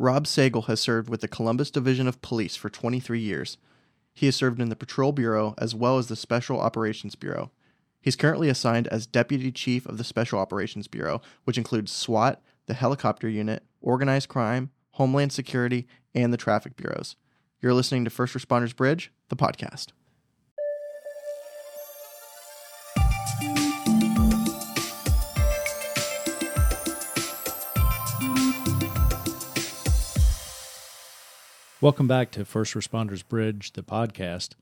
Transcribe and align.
Rob 0.00 0.28
Sagle 0.28 0.62
has 0.62 0.78
served 0.78 1.10
with 1.10 1.22
the 1.22 1.28
Columbus 1.28 1.72
Division 1.72 2.06
of 2.06 2.22
Police 2.22 2.54
for 2.54 2.70
23 2.70 3.18
years. 3.18 3.58
He 4.14 4.26
has 4.26 4.36
served 4.36 4.60
in 4.60 4.68
the 4.68 4.76
Patrol 4.76 5.10
Bureau 5.10 5.54
as 5.58 5.74
well 5.74 5.98
as 5.98 6.06
the 6.06 6.14
Special 6.14 6.60
Operations 6.60 7.16
Bureau. 7.16 7.50
He's 8.00 8.14
currently 8.14 8.48
assigned 8.48 8.86
as 8.86 9.08
Deputy 9.08 9.50
Chief 9.50 9.86
of 9.86 9.98
the 9.98 10.04
Special 10.04 10.38
Operations 10.38 10.86
Bureau, 10.86 11.20
which 11.42 11.58
includes 11.58 11.90
SWAT, 11.90 12.40
the 12.66 12.74
Helicopter 12.74 13.28
Unit, 13.28 13.64
Organized 13.80 14.28
Crime, 14.28 14.70
Homeland 14.92 15.32
Security, 15.32 15.88
and 16.14 16.32
the 16.32 16.38
Traffic 16.38 16.76
Bureaus. 16.76 17.16
You're 17.60 17.74
listening 17.74 18.04
to 18.04 18.10
First 18.10 18.34
Responders 18.34 18.76
Bridge, 18.76 19.10
the 19.30 19.36
podcast. 19.36 19.88
Welcome 31.80 32.08
back 32.08 32.32
to 32.32 32.44
First 32.44 32.74
Responders 32.74 33.22
Bridge, 33.24 33.74
the 33.74 33.84
podcast. 33.84 34.54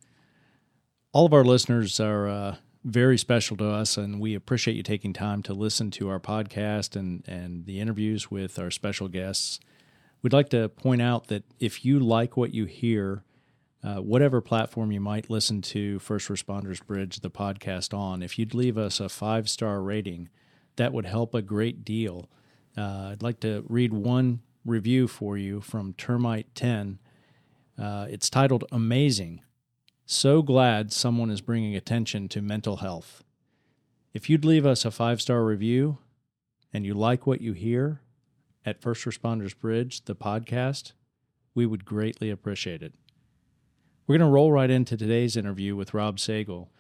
All 1.15 1.25
of 1.25 1.33
our 1.33 1.45
listeners 1.45 1.99
are 1.99 2.29
uh, 2.29 2.57
very 2.85 3.17
special 3.17 3.57
to 3.57 3.71
us, 3.71 3.97
and 3.97 4.21
we 4.21 4.35
appreciate 4.35 4.77
you 4.77 4.83
taking 4.83 5.15
time 5.15 5.43
to 5.45 5.55
listen 5.55 5.91
to 5.93 6.11
our 6.11 6.21
podcast 6.21 6.95
and, 6.95 7.25
and 7.27 7.65
the 7.65 7.81
interviews 7.81 8.31
with 8.31 8.59
our 8.59 8.71
special 8.71 9.09
guests. 9.09 9.61
We'd 10.21 10.35
like 10.35 10.51
to 10.51 10.69
point 10.69 11.01
out 11.01 11.29
that 11.29 11.45
if 11.59 11.87
you 11.87 12.01
like 12.01 12.37
what 12.37 12.53
you 12.53 12.67
hear, 12.67 13.25
uh, 13.83 14.03
whatever 14.03 14.43
platform 14.43 14.93
you 14.93 15.01
might 15.01 15.31
listen 15.31 15.63
to 15.63 15.99
First 15.99 16.29
Responders 16.29 16.85
Bridge, 16.85 17.21
the 17.21 17.31
podcast 17.31 17.97
on, 17.97 18.23
if 18.23 18.39
you'd 18.39 18.53
leave 18.53 18.77
us 18.77 19.01
a 19.01 19.09
five 19.09 19.49
star 19.49 19.81
rating, 19.81 20.29
that 20.77 20.93
would 20.93 21.07
help 21.07 21.35
a 21.35 21.41
great 21.41 21.83
deal. 21.83 22.29
Uh, 22.77 23.09
I'd 23.13 23.23
like 23.23 23.41
to 23.41 23.65
read 23.71 23.95
one 23.95 24.41
review 24.67 25.09
for 25.09 25.39
you 25.39 25.63
from 25.63 25.95
Termite 25.95 26.55
10 26.55 26.99
uh, 27.79 28.07
it's 28.09 28.31
titled 28.31 28.65
Amazing. 28.73 29.43
So 30.05 30.41
glad 30.43 30.93
someone 30.93 31.31
is 31.31 31.41
bringing 31.41 31.75
attention 31.75 32.29
to 32.29 32.41
mental 32.41 32.77
health. 32.77 33.25
If 34.15 34.31
you'd 34.31 34.45
leave 34.45 34.65
us 34.65 34.85
a 34.85 34.91
five 34.91 35.21
star 35.21 35.45
review 35.45 35.99
and 36.73 36.87
you 36.87 36.95
like 36.95 37.27
what 37.27 37.41
you 37.41 37.53
hear 37.53 38.01
at 38.65 38.81
First 38.81 39.05
Responders 39.05 39.59
Bridge, 39.59 40.05
the 40.05 40.15
podcast, 40.15 40.93
we 41.55 41.67
would 41.67 41.85
greatly 41.85 42.31
appreciate 42.31 42.83
it. 42.83 42.95
We're 44.07 44.19
going 44.19 44.29
to 44.29 44.33
roll 44.33 44.53
right 44.53 44.71
into 44.71 44.97
today's 44.97 45.37
interview 45.37 45.75
with 45.75 45.93
Rob 45.93 46.21
Sagle. 46.21 46.71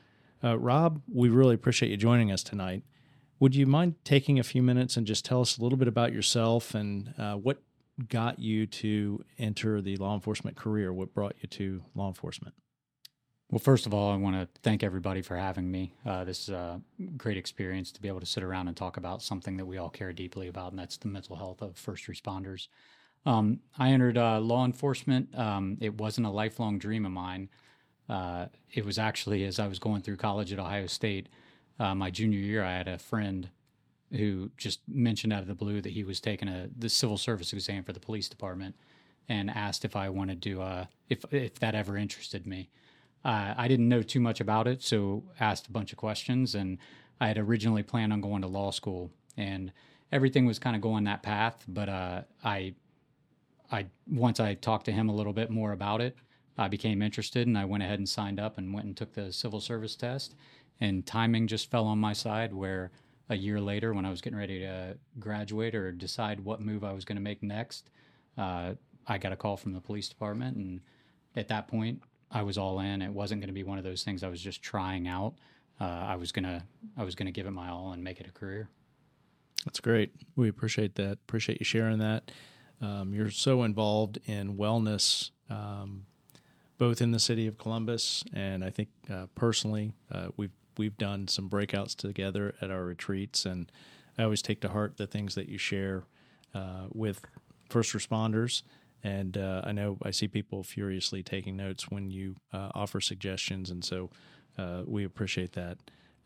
Uh, 0.42 0.58
Rob, 0.58 1.02
we 1.12 1.28
really 1.28 1.54
appreciate 1.54 1.90
you 1.90 1.96
joining 1.96 2.30
us 2.30 2.42
tonight. 2.42 2.84
Would 3.40 3.54
you 3.54 3.66
mind 3.66 3.96
taking 4.04 4.38
a 4.38 4.44
few 4.44 4.62
minutes 4.62 4.96
and 4.96 5.06
just 5.06 5.24
tell 5.24 5.40
us 5.40 5.58
a 5.58 5.62
little 5.62 5.78
bit 5.78 5.88
about 5.88 6.12
yourself 6.12 6.74
and 6.74 7.12
uh, 7.18 7.34
what 7.34 7.62
got 8.08 8.38
you 8.38 8.66
to 8.66 9.24
enter 9.38 9.80
the 9.80 9.96
law 9.96 10.14
enforcement 10.14 10.56
career? 10.56 10.92
What 10.92 11.14
brought 11.14 11.36
you 11.40 11.48
to 11.48 11.82
law 11.94 12.08
enforcement? 12.08 12.54
Well, 13.50 13.60
first 13.60 13.86
of 13.86 13.94
all, 13.94 14.10
I 14.10 14.16
want 14.16 14.34
to 14.34 14.60
thank 14.62 14.82
everybody 14.82 15.22
for 15.22 15.36
having 15.36 15.70
me. 15.70 15.94
Uh, 16.04 16.24
this 16.24 16.42
is 16.42 16.48
a 16.48 16.80
great 17.16 17.36
experience 17.36 17.92
to 17.92 18.02
be 18.02 18.08
able 18.08 18.18
to 18.20 18.26
sit 18.26 18.42
around 18.42 18.66
and 18.66 18.76
talk 18.76 18.96
about 18.96 19.22
something 19.22 19.56
that 19.56 19.66
we 19.66 19.78
all 19.78 19.88
care 19.88 20.12
deeply 20.12 20.48
about, 20.48 20.72
and 20.72 20.78
that's 20.78 20.96
the 20.96 21.06
mental 21.06 21.36
health 21.36 21.62
of 21.62 21.76
first 21.76 22.06
responders. 22.06 22.66
Um, 23.24 23.60
I 23.78 23.90
entered 23.90 24.18
uh, 24.18 24.40
law 24.40 24.64
enforcement. 24.64 25.36
Um, 25.38 25.78
it 25.80 25.96
wasn't 25.96 26.26
a 26.26 26.30
lifelong 26.30 26.78
dream 26.78 27.06
of 27.06 27.12
mine. 27.12 27.48
Uh, 28.08 28.46
it 28.72 28.84
was 28.84 28.98
actually 28.98 29.44
as 29.44 29.60
I 29.60 29.68
was 29.68 29.78
going 29.78 30.02
through 30.02 30.16
college 30.16 30.52
at 30.52 30.58
Ohio 30.58 30.86
State, 30.86 31.28
uh, 31.78 31.94
my 31.94 32.10
junior 32.10 32.38
year, 32.38 32.64
I 32.64 32.76
had 32.76 32.88
a 32.88 32.98
friend 32.98 33.50
who 34.12 34.50
just 34.56 34.80
mentioned 34.88 35.32
out 35.32 35.42
of 35.42 35.48
the 35.48 35.54
blue 35.54 35.80
that 35.80 35.92
he 35.92 36.04
was 36.04 36.20
taking 36.20 36.48
a 36.48 36.68
the 36.78 36.88
civil 36.88 37.18
service 37.18 37.52
exam 37.52 37.82
for 37.82 37.92
the 37.92 38.00
police 38.00 38.28
department 38.28 38.74
and 39.28 39.50
asked 39.50 39.84
if 39.84 39.96
I 39.96 40.08
wanted 40.08 40.42
to 40.42 40.62
uh, 40.62 40.86
if 41.08 41.24
if 41.32 41.58
that 41.60 41.74
ever 41.74 41.96
interested 41.96 42.46
me. 42.46 42.68
Uh, 43.24 43.54
I 43.56 43.66
didn't 43.66 43.88
know 43.88 44.02
too 44.02 44.20
much 44.20 44.40
about 44.40 44.68
it, 44.68 44.82
so 44.82 45.24
asked 45.40 45.66
a 45.66 45.72
bunch 45.72 45.90
of 45.90 45.98
questions, 45.98 46.54
and 46.54 46.78
I 47.20 47.26
had 47.26 47.38
originally 47.38 47.82
planned 47.82 48.12
on 48.12 48.20
going 48.20 48.42
to 48.42 48.48
law 48.48 48.70
school, 48.70 49.10
and 49.36 49.72
everything 50.12 50.46
was 50.46 50.60
kind 50.60 50.76
of 50.76 50.82
going 50.82 51.04
that 51.04 51.24
path. 51.24 51.64
But 51.66 51.88
uh, 51.88 52.22
I, 52.44 52.74
I 53.72 53.86
once 54.08 54.38
I 54.38 54.54
talked 54.54 54.84
to 54.84 54.92
him 54.92 55.08
a 55.08 55.14
little 55.14 55.32
bit 55.32 55.50
more 55.50 55.72
about 55.72 56.00
it, 56.00 56.16
I 56.56 56.68
became 56.68 57.02
interested, 57.02 57.48
and 57.48 57.58
I 57.58 57.64
went 57.64 57.82
ahead 57.82 57.98
and 57.98 58.08
signed 58.08 58.38
up 58.38 58.58
and 58.58 58.72
went 58.72 58.86
and 58.86 58.96
took 58.96 59.14
the 59.14 59.32
civil 59.32 59.60
service 59.60 59.96
test, 59.96 60.36
and 60.80 61.04
timing 61.04 61.48
just 61.48 61.68
fell 61.68 61.86
on 61.86 61.98
my 61.98 62.12
side 62.12 62.54
where 62.54 62.92
a 63.28 63.36
year 63.36 63.60
later 63.60 63.92
when 63.92 64.04
I 64.04 64.10
was 64.10 64.20
getting 64.20 64.38
ready 64.38 64.60
to 64.60 64.96
graduate 65.18 65.74
or 65.74 65.90
decide 65.92 66.40
what 66.40 66.60
move 66.60 66.84
I 66.84 66.92
was 66.92 67.04
going 67.04 67.16
to 67.16 67.22
make 67.22 67.42
next, 67.42 67.90
uh, 68.38 68.74
I 69.06 69.18
got 69.18 69.32
a 69.32 69.36
call 69.36 69.56
from 69.56 69.72
the 69.72 69.80
police 69.80 70.08
department. 70.08 70.56
And 70.56 70.80
at 71.34 71.48
that 71.48 71.68
point, 71.68 72.02
I 72.30 72.42
was 72.42 72.58
all 72.58 72.80
in. 72.80 73.02
It 73.02 73.12
wasn't 73.12 73.40
going 73.40 73.48
to 73.48 73.54
be 73.54 73.62
one 73.62 73.78
of 73.78 73.84
those 73.84 74.04
things 74.04 74.22
I 74.22 74.28
was 74.28 74.40
just 74.40 74.62
trying 74.62 75.08
out. 75.08 75.34
Uh, 75.80 75.84
I 75.84 76.16
was 76.16 76.32
gonna 76.32 76.64
I 76.96 77.04
was 77.04 77.14
gonna 77.14 77.30
give 77.30 77.46
it 77.46 77.50
my 77.50 77.68
all 77.68 77.92
and 77.92 78.02
make 78.02 78.18
it 78.18 78.26
a 78.26 78.32
career. 78.32 78.68
That's 79.64 79.80
great. 79.80 80.12
We 80.34 80.48
appreciate 80.48 80.94
that. 80.94 81.12
Appreciate 81.12 81.60
you 81.60 81.64
sharing 81.64 81.98
that. 81.98 82.30
Um, 82.80 83.12
you're 83.12 83.30
so 83.30 83.62
involved 83.62 84.18
in 84.26 84.56
wellness, 84.56 85.30
um, 85.50 86.06
both 86.78 87.02
in 87.02 87.10
the 87.10 87.18
city 87.18 87.46
of 87.46 87.58
Columbus 87.58 88.24
and 88.32 88.64
I 88.64 88.70
think 88.70 88.88
uh, 89.10 89.26
personally, 89.34 89.92
uh, 90.10 90.28
we've 90.36 90.52
we've 90.78 90.96
done 90.96 91.28
some 91.28 91.48
breakouts 91.48 91.94
together 91.94 92.54
at 92.60 92.70
our 92.70 92.84
retreats, 92.84 93.44
and 93.44 93.70
I 94.18 94.24
always 94.24 94.42
take 94.42 94.60
to 94.62 94.68
heart 94.68 94.96
the 94.96 95.06
things 95.06 95.34
that 95.34 95.48
you 95.48 95.58
share 95.58 96.04
uh, 96.54 96.86
with 96.92 97.24
first 97.68 97.92
responders. 97.92 98.62
And 99.04 99.36
uh, 99.36 99.62
I 99.64 99.72
know 99.72 99.98
I 100.02 100.10
see 100.10 100.26
people 100.26 100.62
furiously 100.62 101.22
taking 101.22 101.56
notes 101.56 101.90
when 101.90 102.10
you 102.10 102.36
uh, 102.52 102.70
offer 102.74 103.00
suggestions, 103.00 103.70
and 103.70 103.84
so 103.84 104.10
uh, 104.58 104.82
we 104.86 105.04
appreciate 105.04 105.52
that. 105.52 105.78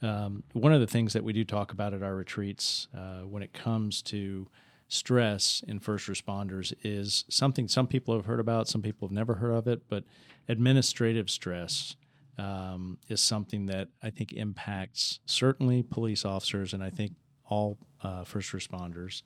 Um, 0.02 0.44
one 0.52 0.72
of 0.72 0.80
the 0.80 0.86
things 0.86 1.12
that 1.12 1.24
we 1.24 1.32
do 1.32 1.44
talk 1.44 1.72
about 1.72 1.92
at 1.92 2.02
our 2.02 2.14
retreats 2.14 2.88
uh, 2.96 3.20
when 3.20 3.42
it 3.42 3.52
comes 3.52 4.00
to 4.02 4.48
stress 4.88 5.62
in 5.68 5.78
first 5.78 6.08
responders 6.08 6.72
is 6.82 7.24
something 7.28 7.68
some 7.68 7.86
people 7.86 8.14
have 8.14 8.24
heard 8.24 8.40
about, 8.40 8.66
some 8.66 8.82
people 8.82 9.06
have 9.06 9.12
never 9.12 9.34
heard 9.34 9.52
of 9.52 9.68
it, 9.68 9.82
but 9.88 10.04
administrative 10.48 11.28
stress 11.30 11.96
um, 12.38 12.98
is 13.08 13.20
something 13.20 13.66
that 13.66 13.88
I 14.02 14.10
think 14.10 14.32
impacts 14.32 15.20
certainly 15.26 15.82
police 15.82 16.24
officers 16.24 16.72
and 16.72 16.82
I 16.82 16.90
think 16.90 17.12
all 17.48 17.78
uh, 18.02 18.24
first 18.24 18.52
responders. 18.52 19.22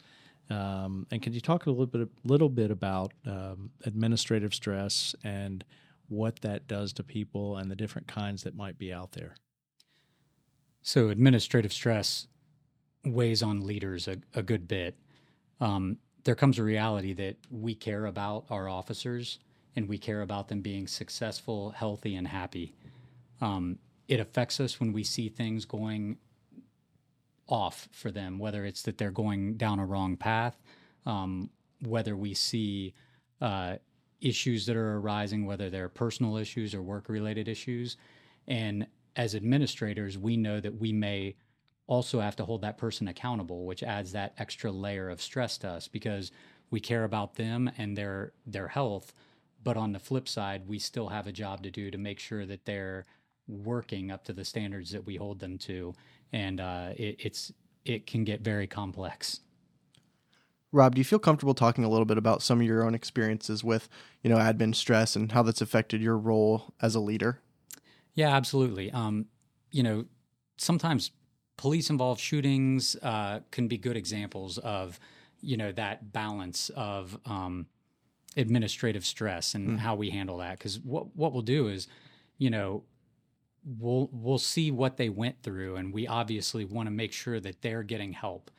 Um, 0.51 1.07
and 1.11 1.23
can 1.23 1.33
you 1.33 1.41
talk 1.41 1.67
a 1.67 1.71
little 1.71 1.87
bit, 1.87 2.09
little 2.25 2.49
bit 2.49 2.71
about 2.71 3.13
um, 3.27 3.71
administrative 3.85 4.53
stress 4.55 5.15
and 5.25 5.65
what 6.09 6.41
that 6.43 6.67
does 6.67 6.93
to 6.95 7.03
people 7.03 7.57
and 7.57 7.71
the 7.71 7.77
different 7.77 8.07
kinds 8.07 8.43
that 8.43 8.55
might 8.55 8.79
be 8.79 8.93
out 8.93 9.13
there? 9.13 9.37
So, 10.83 11.09
administrative 11.09 11.73
stress 11.73 12.27
weighs 13.07 13.43
on 13.43 13.67
leaders 13.67 14.07
a, 14.07 14.19
a 14.35 14.43
good 14.43 14.69
bit. 14.69 14.99
Um, 15.61 15.99
there 16.25 16.35
comes 16.35 16.59
a 16.59 16.63
reality 16.63 17.15
that 17.15 17.37
we 17.51 17.75
care 17.75 18.07
about 18.07 18.45
our 18.51 18.69
officers 18.69 19.39
and 19.77 19.89
we 19.89 19.99
care 19.99 20.23
about 20.23 20.49
them 20.49 20.61
being 20.61 20.87
successful, 20.87 21.71
healthy, 21.71 22.17
and 22.17 22.29
happy. 22.29 22.75
Um, 23.45 23.79
it 24.09 24.21
affects 24.21 24.59
us 24.59 24.81
when 24.81 24.93
we 24.93 25.05
see 25.05 25.29
things 25.29 25.67
going 25.67 26.17
off 27.47 27.89
for 27.93 28.11
them, 28.11 28.39
whether 28.39 28.65
it's 28.65 28.83
that 28.83 28.97
they're 28.97 29.11
going 29.11 29.59
down 29.59 29.79
a 29.79 29.85
wrong 29.85 30.17
path, 30.17 30.63
um, 31.05 31.51
whether 31.87 32.17
we 32.17 32.33
see 32.33 32.95
uh, 33.43 33.77
issues 34.23 34.65
that 34.65 34.77
are 34.77 34.97
arising, 34.97 35.45
whether 35.45 35.69
they're 35.69 35.91
personal 35.91 36.39
issues 36.39 36.75
or 36.75 36.81
work 36.81 37.11
related 37.11 37.47
issues. 37.47 37.99
And 38.49 38.87
as 39.15 39.35
administrators, 39.35 40.17
we 40.17 40.39
know 40.39 40.59
that 40.61 40.81
we 40.81 40.93
may 40.93 41.37
also 41.87 42.21
have 42.21 42.37
to 42.37 42.47
hold 42.47 42.63
that 42.63 42.79
person 42.79 43.09
accountable, 43.09 43.67
which 43.67 43.83
adds 43.83 44.13
that 44.13 44.33
extra 44.39 44.73
layer 44.73 45.11
of 45.11 45.21
stress 45.21 45.59
to 45.59 45.69
us 45.69 45.87
because 45.87 46.33
we 46.71 46.81
care 46.81 47.05
about 47.05 47.35
them 47.35 47.71
and 47.77 47.95
their 47.95 48.33
their 48.47 48.69
health. 48.69 49.13
But 49.63 49.77
on 49.77 49.93
the 49.93 49.99
flip 49.99 50.29
side, 50.29 50.67
we 50.67 50.79
still 50.79 51.09
have 51.09 51.27
a 51.27 51.33
job 51.33 51.63
to 51.63 51.71
do 51.71 51.91
to 51.91 51.99
make 51.99 52.19
sure 52.19 52.47
that 52.47 52.65
they're 52.65 53.05
working 53.47 54.11
up 54.11 54.25
to 54.25 54.33
the 54.33 54.45
standards 54.45 54.91
that 54.93 55.05
we 55.05 55.17
hold 55.17 55.41
them 55.41 55.59
to, 55.59 55.95
and 56.33 56.61
uh, 56.61 56.91
it, 56.97 57.17
it's 57.19 57.53
it 57.85 58.07
can 58.07 58.25
get 58.25 58.41
very 58.41 58.67
complex. 58.67 59.41
Rob, 60.73 60.97
do 60.97 61.01
you 61.01 61.05
feel 61.05 61.21
comfortable 61.21 61.55
talking 61.55 61.85
a 61.85 61.89
little 61.89 62.05
bit 62.05 62.19
about 62.19 62.43
some 62.43 62.61
of 62.61 62.67
your 62.67 62.85
own 62.85 62.97
experiences 62.97 63.63
with, 63.63 63.89
you 64.23 64.31
know, 64.31 64.39
admin 64.39 64.75
stress 64.75 65.15
and 65.15 65.31
how 65.31 65.41
that's 65.41 65.61
affected 65.61 66.01
your 66.01 66.19
role 66.19 66.75
as 66.83 66.97
a 66.97 67.01
leader? 67.01 67.41
Yeah, 68.15 68.35
absolutely. 68.35 68.91
Um, 68.91 69.27
you 69.71 69.85
know, 69.85 70.07
sometimes 70.57 71.13
police 71.57 71.91
involved 71.91 72.21
shootings 72.21 72.97
uh, 73.03 73.41
can 73.53 73.69
be 73.69 73.79
good 73.79 73.97
examples 73.97 74.59
of, 74.59 74.99
you 75.41 75.57
know, 75.57 75.71
that 75.73 76.13
balance 76.13 76.71
of 76.71 77.19
um, 77.25 77.67
administrative 78.37 79.07
stress 79.07 79.55
and 79.55 79.69
mm. 79.69 79.79
how 79.79 79.95
we 79.95 80.11
handle 80.11 80.39
that. 80.39 80.59
Because 80.59 80.81
what 80.81 81.15
what 81.15 81.33
we'll 81.33 81.43
do 81.43 81.69
is, 81.69 81.87
you 82.39 82.51
know, 82.51 82.83
we'll 83.65 84.09
we'll 84.13 84.39
see 84.39 84.71
what 84.71 84.97
they 84.97 85.09
went 85.09 85.43
through 85.43 85.77
and 85.77 85.93
we 85.93 86.07
obviously 86.07 86.65
want 86.65 86.87
to 86.87 86.91
make 86.91 87.13
sure 87.13 87.41
that 87.41 87.63
they're 87.63 87.83
getting 87.83 88.13
help 88.13 88.51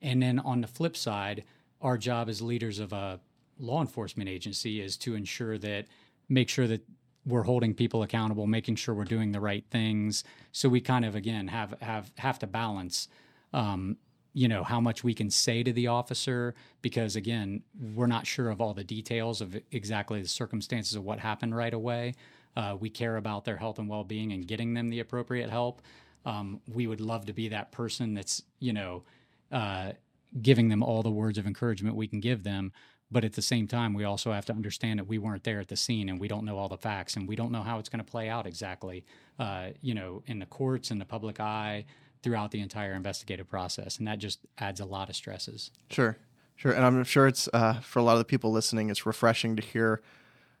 and 0.00 0.22
then 0.22 0.38
on 0.38 0.60
the 0.60 0.66
flip 0.66 0.96
side 0.96 1.44
our 1.80 1.96
job 1.98 2.28
as 2.28 2.40
leaders 2.42 2.78
of 2.78 2.92
a 2.92 3.20
law 3.58 3.80
enforcement 3.80 4.28
agency 4.28 4.80
is 4.80 4.96
to 4.96 5.14
ensure 5.14 5.58
that 5.58 5.86
make 6.28 6.48
sure 6.48 6.66
that 6.66 6.82
we're 7.24 7.42
holding 7.42 7.74
people 7.74 8.02
accountable, 8.02 8.46
making 8.46 8.76
sure 8.76 8.94
we're 8.94 9.04
doing 9.04 9.32
the 9.32 9.40
right 9.40 9.64
things. 9.70 10.24
So 10.50 10.68
we 10.68 10.80
kind 10.80 11.04
of 11.04 11.14
again 11.14 11.48
have 11.48 11.74
have 11.80 12.10
have 12.18 12.38
to 12.40 12.46
balance 12.46 13.08
um, 13.52 13.96
you 14.32 14.48
know 14.48 14.64
how 14.64 14.80
much 14.80 15.04
we 15.04 15.14
can 15.14 15.30
say 15.30 15.62
to 15.62 15.72
the 15.72 15.86
officer 15.86 16.54
because 16.80 17.16
again 17.16 17.62
we're 17.94 18.06
not 18.06 18.26
sure 18.26 18.48
of 18.48 18.60
all 18.60 18.72
the 18.74 18.84
details 18.84 19.40
of 19.40 19.56
exactly 19.70 20.22
the 20.22 20.28
circumstances 20.28 20.94
of 20.94 21.04
what 21.04 21.18
happened 21.18 21.54
right 21.54 21.74
away 21.74 22.14
uh, 22.56 22.76
we 22.78 22.90
care 22.90 23.16
about 23.16 23.44
their 23.44 23.56
health 23.56 23.78
and 23.78 23.88
well-being 23.88 24.32
and 24.32 24.46
getting 24.46 24.74
them 24.74 24.88
the 24.88 25.00
appropriate 25.00 25.50
help 25.50 25.82
um, 26.24 26.60
we 26.68 26.86
would 26.86 27.00
love 27.00 27.26
to 27.26 27.32
be 27.32 27.48
that 27.48 27.72
person 27.72 28.14
that's 28.14 28.42
you 28.58 28.72
know 28.72 29.02
uh, 29.50 29.92
giving 30.40 30.68
them 30.68 30.82
all 30.82 31.02
the 31.02 31.10
words 31.10 31.38
of 31.38 31.46
encouragement 31.46 31.96
we 31.96 32.06
can 32.06 32.20
give 32.20 32.42
them. 32.42 32.72
But 33.10 33.24
at 33.24 33.34
the 33.34 33.42
same 33.42 33.68
time 33.68 33.92
we 33.92 34.04
also 34.04 34.32
have 34.32 34.46
to 34.46 34.52
understand 34.52 34.98
that 34.98 35.06
we 35.06 35.18
weren't 35.18 35.44
there 35.44 35.60
at 35.60 35.68
the 35.68 35.76
scene 35.76 36.08
and 36.08 36.18
we 36.18 36.28
don't 36.28 36.46
know 36.46 36.56
all 36.56 36.68
the 36.68 36.78
facts 36.78 37.14
and 37.16 37.28
we 37.28 37.36
don't 37.36 37.52
know 37.52 37.62
how 37.62 37.78
it's 37.78 37.90
going 37.90 38.02
to 38.02 38.10
play 38.10 38.28
out 38.30 38.46
exactly 38.46 39.04
uh, 39.38 39.68
you 39.80 39.94
know 39.94 40.22
in 40.26 40.38
the 40.38 40.46
courts 40.46 40.90
in 40.90 40.98
the 40.98 41.04
public 41.04 41.38
eye 41.38 41.84
throughout 42.22 42.52
the 42.52 42.60
entire 42.60 42.92
investigative 42.92 43.48
process, 43.48 43.98
and 43.98 44.06
that 44.06 44.18
just 44.18 44.40
adds 44.58 44.78
a 44.78 44.84
lot 44.84 45.08
of 45.08 45.16
stresses. 45.16 45.72
Sure, 45.90 46.16
sure, 46.54 46.72
and 46.72 46.84
I'm 46.84 47.02
sure 47.04 47.26
it's 47.26 47.48
uh, 47.52 47.80
for 47.80 47.98
a 47.98 48.02
lot 48.02 48.12
of 48.12 48.18
the 48.18 48.24
people 48.24 48.52
listening, 48.52 48.90
it's 48.90 49.04
refreshing 49.04 49.56
to 49.56 49.62
hear 49.62 50.00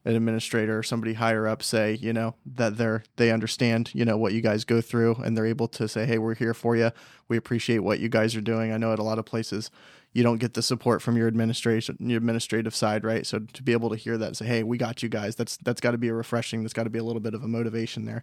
an 0.04 0.16
administrator 0.16 0.78
or 0.78 0.82
somebody 0.82 1.14
higher 1.14 1.46
up 1.46 1.62
say, 1.62 1.94
you 1.94 2.12
know, 2.12 2.34
that 2.44 2.76
they're 2.76 3.04
they 3.16 3.30
understand, 3.30 3.90
you 3.94 4.04
know, 4.04 4.16
what 4.16 4.32
you 4.32 4.40
guys 4.40 4.64
go 4.64 4.80
through, 4.80 5.16
and 5.24 5.36
they're 5.36 5.46
able 5.46 5.68
to 5.68 5.88
say, 5.88 6.06
hey, 6.06 6.18
we're 6.18 6.34
here 6.34 6.54
for 6.54 6.76
you. 6.76 6.90
We 7.28 7.36
appreciate 7.36 7.78
what 7.78 8.00
you 8.00 8.08
guys 8.08 8.34
are 8.34 8.40
doing. 8.40 8.72
I 8.72 8.76
know 8.76 8.92
at 8.92 8.98
a 8.98 9.04
lot 9.04 9.18
of 9.18 9.24
places 9.24 9.70
you 10.12 10.22
don't 10.22 10.38
get 10.38 10.54
the 10.54 10.62
support 10.62 11.00
from 11.00 11.16
your 11.16 11.26
administration 11.26 11.96
your 11.98 12.18
administrative 12.18 12.74
side 12.74 13.02
right 13.02 13.26
so 13.26 13.38
to 13.38 13.62
be 13.62 13.72
able 13.72 13.88
to 13.88 13.96
hear 13.96 14.18
that 14.18 14.36
say 14.36 14.44
hey 14.44 14.62
we 14.62 14.76
got 14.76 15.02
you 15.02 15.08
guys 15.08 15.34
that's 15.36 15.56
that's 15.58 15.80
got 15.80 15.92
to 15.92 15.96
be 15.98 16.08
a 16.08 16.12
refreshing 16.12 16.62
that's 16.62 16.74
got 16.74 16.84
to 16.84 16.90
be 16.90 16.98
a 16.98 17.02
little 17.02 17.18
bit 17.18 17.32
of 17.32 17.42
a 17.42 17.48
motivation 17.48 18.04
there 18.04 18.22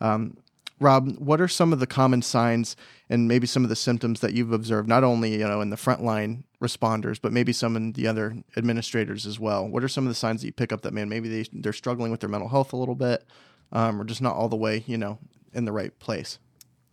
um, 0.00 0.36
Rob, 0.78 1.16
what 1.16 1.40
are 1.40 1.48
some 1.48 1.72
of 1.72 1.80
the 1.80 1.86
common 1.86 2.20
signs 2.20 2.76
and 3.08 3.26
maybe 3.26 3.46
some 3.46 3.62
of 3.62 3.70
the 3.70 3.76
symptoms 3.76 4.20
that 4.20 4.34
you've 4.34 4.52
observed, 4.52 4.88
not 4.88 5.04
only 5.04 5.32
you 5.32 5.48
know 5.48 5.60
in 5.60 5.70
the 5.70 5.76
frontline 5.76 6.42
responders, 6.60 7.20
but 7.20 7.32
maybe 7.32 7.52
some 7.52 7.76
in 7.76 7.92
the 7.92 8.06
other 8.06 8.36
administrators 8.56 9.26
as 9.26 9.38
well? 9.38 9.66
What 9.66 9.84
are 9.84 9.88
some 9.88 10.04
of 10.04 10.08
the 10.08 10.14
signs 10.14 10.40
that 10.40 10.46
you 10.46 10.52
pick 10.52 10.72
up 10.72 10.82
that 10.82 10.92
man 10.92 11.08
maybe 11.08 11.28
they 11.28 11.48
they're 11.52 11.72
struggling 11.72 12.10
with 12.10 12.20
their 12.20 12.30
mental 12.30 12.48
health 12.48 12.72
a 12.72 12.76
little 12.76 12.94
bit, 12.94 13.24
um, 13.72 14.00
or 14.00 14.04
just 14.04 14.22
not 14.22 14.36
all 14.36 14.48
the 14.48 14.56
way 14.56 14.84
you 14.86 14.98
know 14.98 15.18
in 15.52 15.64
the 15.64 15.72
right 15.72 15.98
place? 15.98 16.38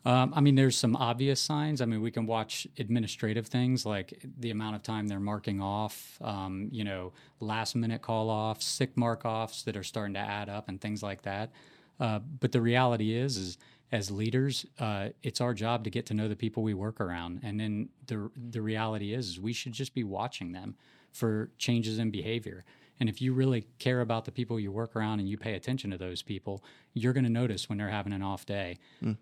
Um, 0.06 0.34
I 0.36 0.42
mean, 0.42 0.56
there's 0.56 0.78
some 0.78 0.98
obvious 0.98 1.40
signs. 1.40 1.82
I 1.82 1.86
mean, 1.86 2.02
we 2.02 2.12
can 2.12 2.26
watch 2.26 2.68
administrative 2.78 3.48
things 3.48 3.86
like 3.86 4.22
the 4.38 4.52
amount 4.52 4.76
of 4.76 4.84
time 4.84 5.08
they're 5.08 5.20
marking 5.20 5.62
off, 5.62 6.18
um, 6.22 6.68
you 6.72 6.84
know, 6.84 7.14
last 7.40 7.74
minute 7.74 8.02
call 8.02 8.30
offs, 8.30 8.66
sick 8.66 8.98
mark 8.98 9.24
offs 9.24 9.64
that 9.64 9.78
are 9.78 9.84
starting 9.84 10.14
to 10.16 10.20
add 10.20 10.50
up, 10.50 10.68
and 10.68 10.82
things 10.82 11.02
like 11.02 11.22
that. 11.22 11.52
Uh, 12.00 12.20
but 12.20 12.52
the 12.52 12.62
reality 12.62 13.14
is, 13.14 13.38
is 13.38 13.58
as 13.94 14.10
leaders, 14.10 14.66
uh, 14.80 15.10
it's 15.22 15.40
our 15.40 15.54
job 15.54 15.84
to 15.84 15.92
get 15.92 16.08
to 16.08 16.16
know 16.16 16.28
the 16.28 16.36
people 16.36 16.64
we 16.64 16.74
work 16.74 17.00
around. 17.00 17.40
And 17.44 17.60
then 17.60 17.90
the 18.08 18.32
the 18.36 18.62
reality 18.62 19.14
is, 19.14 19.30
is 19.30 19.40
we 19.40 19.54
should 19.54 19.72
just 19.72 19.94
be 19.94 20.04
watching 20.04 20.52
them 20.52 20.76
for 21.12 21.52
changes 21.60 22.00
in 22.00 22.10
behavior. 22.10 22.66
And 23.00 23.08
if 23.08 23.22
you 23.22 23.34
really 23.34 23.68
care 23.78 24.02
about 24.02 24.26
the 24.26 24.32
people 24.32 24.60
you 24.60 24.72
work 24.72 24.96
around 24.96 25.20
and 25.20 25.30
you 25.30 25.38
pay 25.38 25.54
attention 25.54 25.92
to 25.92 25.98
those 25.98 26.24
people, 26.24 26.64
you're 26.94 27.14
going 27.14 27.24
to 27.24 27.30
notice 27.30 27.70
when 27.70 27.78
they're 27.78 27.90
having 27.90 28.14
an 28.14 28.24
off 28.24 28.48
day. 28.48 28.80
Mm. 29.04 29.18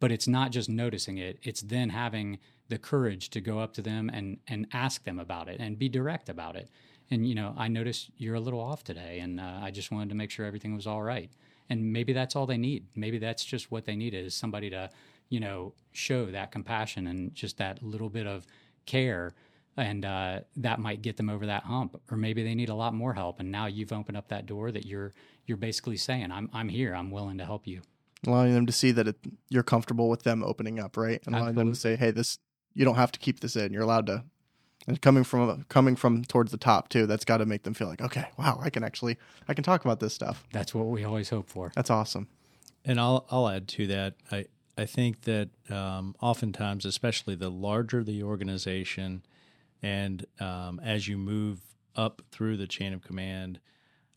But 0.00 0.10
it's 0.10 0.26
not 0.26 0.50
just 0.50 0.68
noticing 0.68 1.18
it; 1.18 1.38
it's 1.44 1.60
then 1.60 1.90
having 1.90 2.40
the 2.68 2.78
courage 2.78 3.30
to 3.30 3.40
go 3.40 3.60
up 3.60 3.74
to 3.74 3.82
them 3.82 4.10
and 4.12 4.38
and 4.48 4.66
ask 4.72 5.04
them 5.04 5.20
about 5.20 5.48
it 5.48 5.60
and 5.60 5.78
be 5.78 5.88
direct 5.88 6.28
about 6.28 6.56
it. 6.56 6.68
And 7.12 7.28
you 7.28 7.36
know, 7.36 7.54
I 7.56 7.68
noticed 7.68 8.10
you're 8.16 8.34
a 8.34 8.40
little 8.40 8.60
off 8.60 8.82
today, 8.82 9.20
and 9.20 9.38
uh, 9.38 9.60
I 9.62 9.70
just 9.70 9.92
wanted 9.92 10.08
to 10.08 10.16
make 10.16 10.32
sure 10.32 10.44
everything 10.46 10.74
was 10.74 10.88
all 10.88 11.02
right 11.02 11.30
and 11.70 11.92
maybe 11.92 12.12
that's 12.12 12.36
all 12.36 12.44
they 12.44 12.58
need. 12.58 12.86
Maybe 12.96 13.18
that's 13.18 13.44
just 13.44 13.70
what 13.70 13.86
they 13.86 13.96
need 13.96 14.12
is 14.12 14.34
somebody 14.34 14.68
to 14.70 14.90
you 15.30 15.40
know 15.40 15.72
show 15.92 16.26
that 16.26 16.52
compassion 16.52 17.06
and 17.06 17.34
just 17.34 17.56
that 17.58 17.82
little 17.82 18.10
bit 18.10 18.26
of 18.26 18.46
care 18.84 19.32
and 19.76 20.04
uh, 20.04 20.40
that 20.56 20.80
might 20.80 21.00
get 21.00 21.16
them 21.16 21.30
over 21.30 21.46
that 21.46 21.62
hump. 21.62 21.98
Or 22.10 22.16
maybe 22.16 22.42
they 22.42 22.54
need 22.54 22.68
a 22.68 22.74
lot 22.74 22.92
more 22.92 23.14
help 23.14 23.40
and 23.40 23.50
now 23.50 23.66
you've 23.66 23.92
opened 23.92 24.18
up 24.18 24.28
that 24.28 24.44
door 24.44 24.70
that 24.72 24.84
you're 24.84 25.12
you're 25.46 25.56
basically 25.56 25.96
saying 25.96 26.30
i'm, 26.30 26.50
I'm 26.52 26.68
here. 26.68 26.94
I'm 26.94 27.10
willing 27.10 27.38
to 27.38 27.44
help 27.44 27.66
you. 27.66 27.80
Allowing 28.26 28.52
them 28.52 28.66
to 28.66 28.72
see 28.72 28.90
that 28.92 29.08
it, 29.08 29.16
you're 29.48 29.62
comfortable 29.62 30.10
with 30.10 30.24
them 30.24 30.42
opening 30.42 30.78
up 30.78 30.96
right? 30.96 31.22
And 31.24 31.34
allowing 31.34 31.54
them 31.54 31.72
to 31.72 31.78
say 31.78 31.96
hey 31.96 32.10
this 32.10 32.38
you 32.74 32.84
don't 32.84 32.96
have 32.96 33.12
to 33.12 33.18
keep 33.18 33.40
this 33.40 33.56
in. 33.56 33.72
You're 33.72 33.82
allowed 33.82 34.06
to 34.06 34.24
and 34.90 35.00
coming 35.00 35.22
from 35.22 35.64
coming 35.68 35.94
from 35.94 36.24
towards 36.24 36.50
the 36.50 36.56
top 36.56 36.88
too 36.88 37.06
that's 37.06 37.24
got 37.24 37.38
to 37.38 37.46
make 37.46 37.62
them 37.62 37.74
feel 37.74 37.86
like 37.86 38.00
okay 38.02 38.26
wow 38.36 38.58
i 38.60 38.68
can 38.68 38.82
actually 38.82 39.16
i 39.48 39.54
can 39.54 39.62
talk 39.62 39.84
about 39.84 40.00
this 40.00 40.12
stuff. 40.12 40.44
That's 40.52 40.74
what 40.74 40.86
we 40.86 41.04
always 41.04 41.30
hope 41.30 41.48
for. 41.48 41.70
That's 41.74 41.90
awesome. 41.90 42.28
And 42.84 43.00
i'll 43.00 43.24
i'll 43.30 43.48
add 43.48 43.68
to 43.68 43.86
that 43.86 44.14
i 44.32 44.46
i 44.76 44.84
think 44.84 45.22
that 45.22 45.50
um, 45.70 46.14
oftentimes 46.20 46.84
especially 46.84 47.36
the 47.36 47.50
larger 47.50 48.02
the 48.02 48.22
organization 48.22 49.22
and 49.82 50.26
um, 50.40 50.80
as 50.82 51.08
you 51.08 51.16
move 51.16 51.60
up 51.96 52.22
through 52.30 52.56
the 52.56 52.66
chain 52.66 52.92
of 52.92 53.02
command 53.02 53.60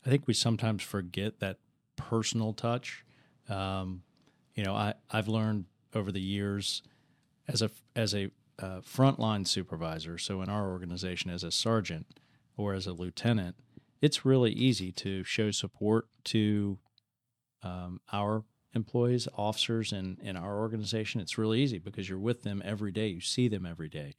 i 0.04 0.10
think 0.10 0.26
we 0.26 0.34
sometimes 0.34 0.82
forget 0.82 1.40
that 1.40 1.58
personal 1.96 2.52
touch. 2.52 3.04
Um, 3.48 4.02
you 4.54 4.64
know 4.64 4.74
i 4.74 4.94
i've 5.10 5.28
learned 5.28 5.66
over 5.94 6.10
the 6.10 6.20
years 6.20 6.82
as 7.46 7.62
a 7.62 7.70
as 7.94 8.14
a 8.14 8.30
uh, 8.58 8.80
frontline 8.80 9.46
supervisor, 9.46 10.18
so 10.18 10.42
in 10.42 10.48
our 10.48 10.70
organization 10.70 11.30
as 11.30 11.44
a 11.44 11.50
sergeant 11.50 12.06
or 12.56 12.74
as 12.74 12.86
a 12.86 12.92
lieutenant, 12.92 13.56
it's 14.00 14.24
really 14.24 14.52
easy 14.52 14.92
to 14.92 15.24
show 15.24 15.50
support 15.50 16.06
to 16.24 16.78
um, 17.62 18.00
our 18.12 18.44
employees, 18.74 19.28
officers 19.36 19.92
in, 19.92 20.18
in 20.22 20.36
our 20.36 20.58
organization. 20.58 21.20
It's 21.20 21.38
really 21.38 21.60
easy 21.60 21.78
because 21.78 22.08
you're 22.08 22.18
with 22.18 22.42
them 22.42 22.62
every 22.64 22.92
day, 22.92 23.08
you 23.08 23.20
see 23.20 23.48
them 23.48 23.64
every 23.64 23.88
day. 23.88 24.14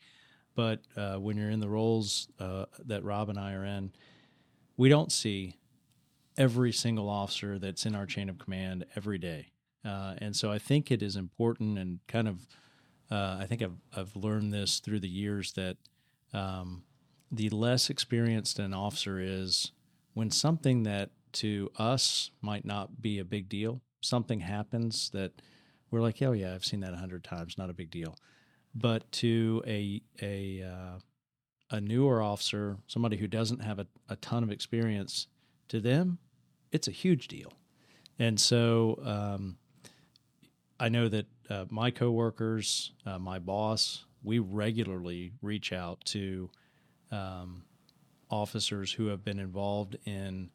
But 0.56 0.82
uh, 0.96 1.16
when 1.18 1.38
you're 1.38 1.50
in 1.50 1.60
the 1.60 1.70
roles 1.70 2.30
uh, 2.40 2.66
that 2.86 3.04
Rob 3.04 3.30
and 3.30 3.38
I 3.38 3.54
are 3.54 3.66
in, 3.66 3.92
we 4.78 4.90
don't 4.90 5.12
see 5.12 5.58
every 6.38 6.72
single 6.72 7.10
officer 7.10 7.60
that's 7.60 7.86
in 7.86 7.96
our 7.96 8.06
chain 8.06 8.30
of 8.30 8.38
command 8.38 8.86
every 8.96 9.18
day. 9.18 9.52
Uh, 9.84 10.16
and 10.18 10.36
so 10.36 10.52
I 10.52 10.58
think 10.58 10.92
it 10.92 11.04
is 11.04 11.16
important 11.16 11.78
and 11.78 12.00
kind 12.08 12.28
of 12.28 12.48
uh, 13.12 13.38
I 13.40 13.46
think 13.46 13.62
I've, 13.62 13.78
I've 13.96 14.16
learned 14.16 14.54
this 14.54 14.80
through 14.80 15.00
the 15.00 15.10
years 15.10 15.54
that 15.54 15.78
um, 16.34 16.84
the 17.32 17.50
less 17.50 17.90
experienced 17.90 18.60
an 18.60 18.74
officer 18.74 19.20
is, 19.20 19.72
when 20.14 20.32
something 20.32 20.84
that 20.84 21.12
to 21.34 21.70
us 21.78 22.32
might 22.42 22.66
not 22.66 23.02
be 23.02 23.20
a 23.20 23.26
big 23.26 23.50
deal, 23.50 23.82
something 24.02 24.40
happens 24.40 25.10
that 25.12 25.34
we're 25.92 26.02
like, 26.02 26.22
oh 26.22 26.32
yeah, 26.32 26.54
I've 26.54 26.66
seen 26.66 26.80
that 26.82 26.94
a 26.94 26.98
hundred 26.98 27.24
times, 27.24 27.58
not 27.58 27.70
a 27.70 27.74
big 27.74 27.92
deal. 27.92 28.18
But 28.74 29.12
to 29.14 29.64
a 29.68 30.02
a 30.22 30.64
uh, 30.64 31.00
a 31.72 31.82
newer 31.82 32.22
officer, 32.22 32.78
somebody 32.88 33.18
who 33.18 33.28
doesn't 33.28 33.64
have 33.64 33.80
a, 33.80 33.88
a 34.10 34.16
ton 34.18 34.44
of 34.44 34.52
experience, 34.52 35.28
to 35.70 35.80
them, 35.80 36.20
it's 36.72 36.88
a 36.88 36.92
huge 36.92 37.28
deal. 37.28 37.54
And 38.20 38.40
so 38.40 39.00
um, 39.04 39.58
I 40.80 40.90
know 40.90 41.08
that 41.10 41.26
uh, 41.50 41.66
my 41.70 41.92
coworkers, 41.92 42.92
uh, 43.06 43.20
my 43.20 43.40
boss, 43.40 44.06
we 44.24 44.40
regularly 44.40 45.34
reach 45.42 45.72
out 45.72 46.04
to 46.06 46.50
um, 47.12 47.64
officers 48.30 48.92
who 48.92 49.08
have 49.08 49.24
been 49.24 49.40
involved 49.40 49.98
in 50.06 50.50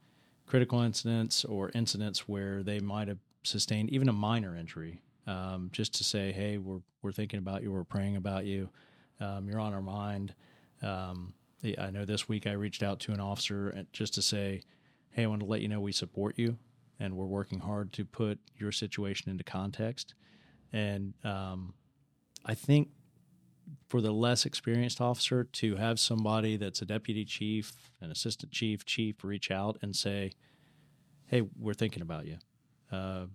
critical 0.47 0.81
incidents 0.81 1.45
or 1.45 1.71
incidents 1.75 2.29
where 2.29 2.63
they 2.63 2.81
might 2.81 3.09
have 3.09 3.19
sustained 3.45 3.91
even 3.91 4.09
a 4.09 4.13
minor 4.13 4.57
injury, 4.57 5.01
um, 5.27 5.71
just 5.73 5.95
to 5.95 6.05
say, 6.05 6.33
"Hey, 6.33 6.59
we're 6.59 6.81
we're 7.03 7.13
thinking 7.13 7.39
about 7.39 7.63
you. 7.63 7.73
We're 7.73 7.85
praying 7.85 8.17
about 8.17 8.45
you. 8.45 8.69
Um, 9.21 9.49
you're 9.49 9.61
on 9.61 9.73
our 9.73 9.83
mind." 9.83 10.35
Um, 10.83 11.35
I 11.79 11.91
know 11.91 12.05
this 12.05 12.29
week 12.29 12.47
I 12.47 12.53
reached 12.53 12.83
out 12.83 13.01
to 13.01 13.13
an 13.13 13.21
officer 13.21 13.87
just 13.93 14.15
to 14.15 14.23
say, 14.23 14.63
"Hey, 15.11 15.23
I 15.25 15.27
want 15.27 15.41
to 15.41 15.47
let 15.47 15.61
you 15.61 15.69
know 15.69 15.81
we 15.81 15.93
support 15.93 16.39
you, 16.39 16.59
and 16.99 17.17
we're 17.17 17.27
working 17.27 17.61
hard 17.61 17.93
to 17.95 18.05
put 18.05 18.41
your 18.59 18.73
situation 18.73 19.31
into 19.31 19.45
context." 19.45 20.15
And 20.73 21.15
um, 21.25 21.75
I 22.45 22.55
think 22.55 22.89
for 23.89 24.01
the 24.01 24.13
less 24.13 24.47
experienced 24.47 25.01
officer 25.01 25.45
to 25.45 25.77
have 25.77 25.99
somebody 25.99 26.57
that's 26.57 26.83
a 26.83 26.85
deputy 26.85 27.25
chief, 27.25 27.73
an 28.01 28.11
assistant 28.11 28.53
chief, 28.53 28.85
chief 28.85 29.25
reach 29.25 29.51
out 29.51 29.79
and 29.83 29.95
say, 29.95 30.33
"Hey, 31.27 31.43
we're 31.59 31.75
thinking 31.75 32.03
about 32.03 32.27
you. 32.27 32.39
Uh, 32.91 33.27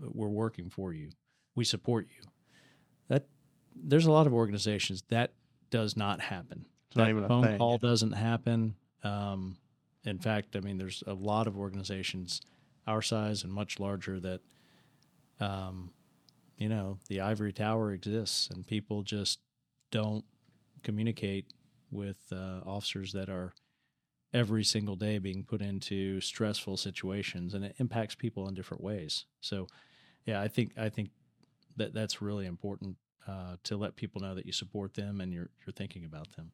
we're 0.00 0.28
working 0.28 0.70
for 0.70 0.92
you. 0.92 1.10
We 1.54 1.64
support 1.64 2.06
you." 2.08 2.28
That 3.08 3.26
there's 3.74 4.06
a 4.06 4.12
lot 4.12 4.26
of 4.26 4.34
organizations 4.34 5.02
that 5.08 5.32
does 5.70 5.96
not 5.96 6.20
happen. 6.20 6.66
It's 6.88 6.96
not 6.96 7.10
even 7.10 7.24
a 7.24 7.28
phone 7.28 7.44
thing. 7.44 7.58
call 7.58 7.78
doesn't 7.78 8.12
happen. 8.12 8.76
Um, 9.02 9.56
in 10.04 10.18
fact, 10.18 10.54
I 10.54 10.60
mean, 10.60 10.78
there's 10.78 11.02
a 11.06 11.14
lot 11.14 11.46
of 11.46 11.58
organizations 11.58 12.40
our 12.86 13.02
size 13.02 13.42
and 13.42 13.52
much 13.52 13.80
larger 13.80 14.20
that 14.20 14.40
um, 15.40 15.90
you 16.56 16.68
know, 16.68 16.98
the 17.08 17.20
ivory 17.20 17.52
tower 17.52 17.92
exists 17.92 18.48
and 18.50 18.66
people 18.66 19.02
just 19.02 19.40
don't 19.90 20.24
communicate 20.82 21.46
with 21.90 22.18
uh, 22.32 22.60
officers 22.64 23.12
that 23.12 23.28
are 23.28 23.54
every 24.32 24.64
single 24.64 24.96
day 24.96 25.18
being 25.18 25.44
put 25.44 25.62
into 25.62 26.20
stressful 26.20 26.76
situations 26.76 27.54
and 27.54 27.64
it 27.64 27.74
impacts 27.78 28.14
people 28.14 28.48
in 28.48 28.54
different 28.54 28.82
ways. 28.82 29.24
So 29.40 29.66
yeah, 30.24 30.40
I 30.40 30.48
think 30.48 30.72
I 30.76 30.88
think 30.88 31.10
that 31.76 31.94
that's 31.94 32.20
really 32.20 32.46
important 32.46 32.96
uh, 33.28 33.56
to 33.64 33.76
let 33.76 33.96
people 33.96 34.20
know 34.20 34.34
that 34.34 34.46
you 34.46 34.52
support 34.52 34.94
them 34.94 35.20
and 35.20 35.32
you're 35.32 35.50
you're 35.64 35.72
thinking 35.72 36.04
about 36.04 36.32
them. 36.36 36.52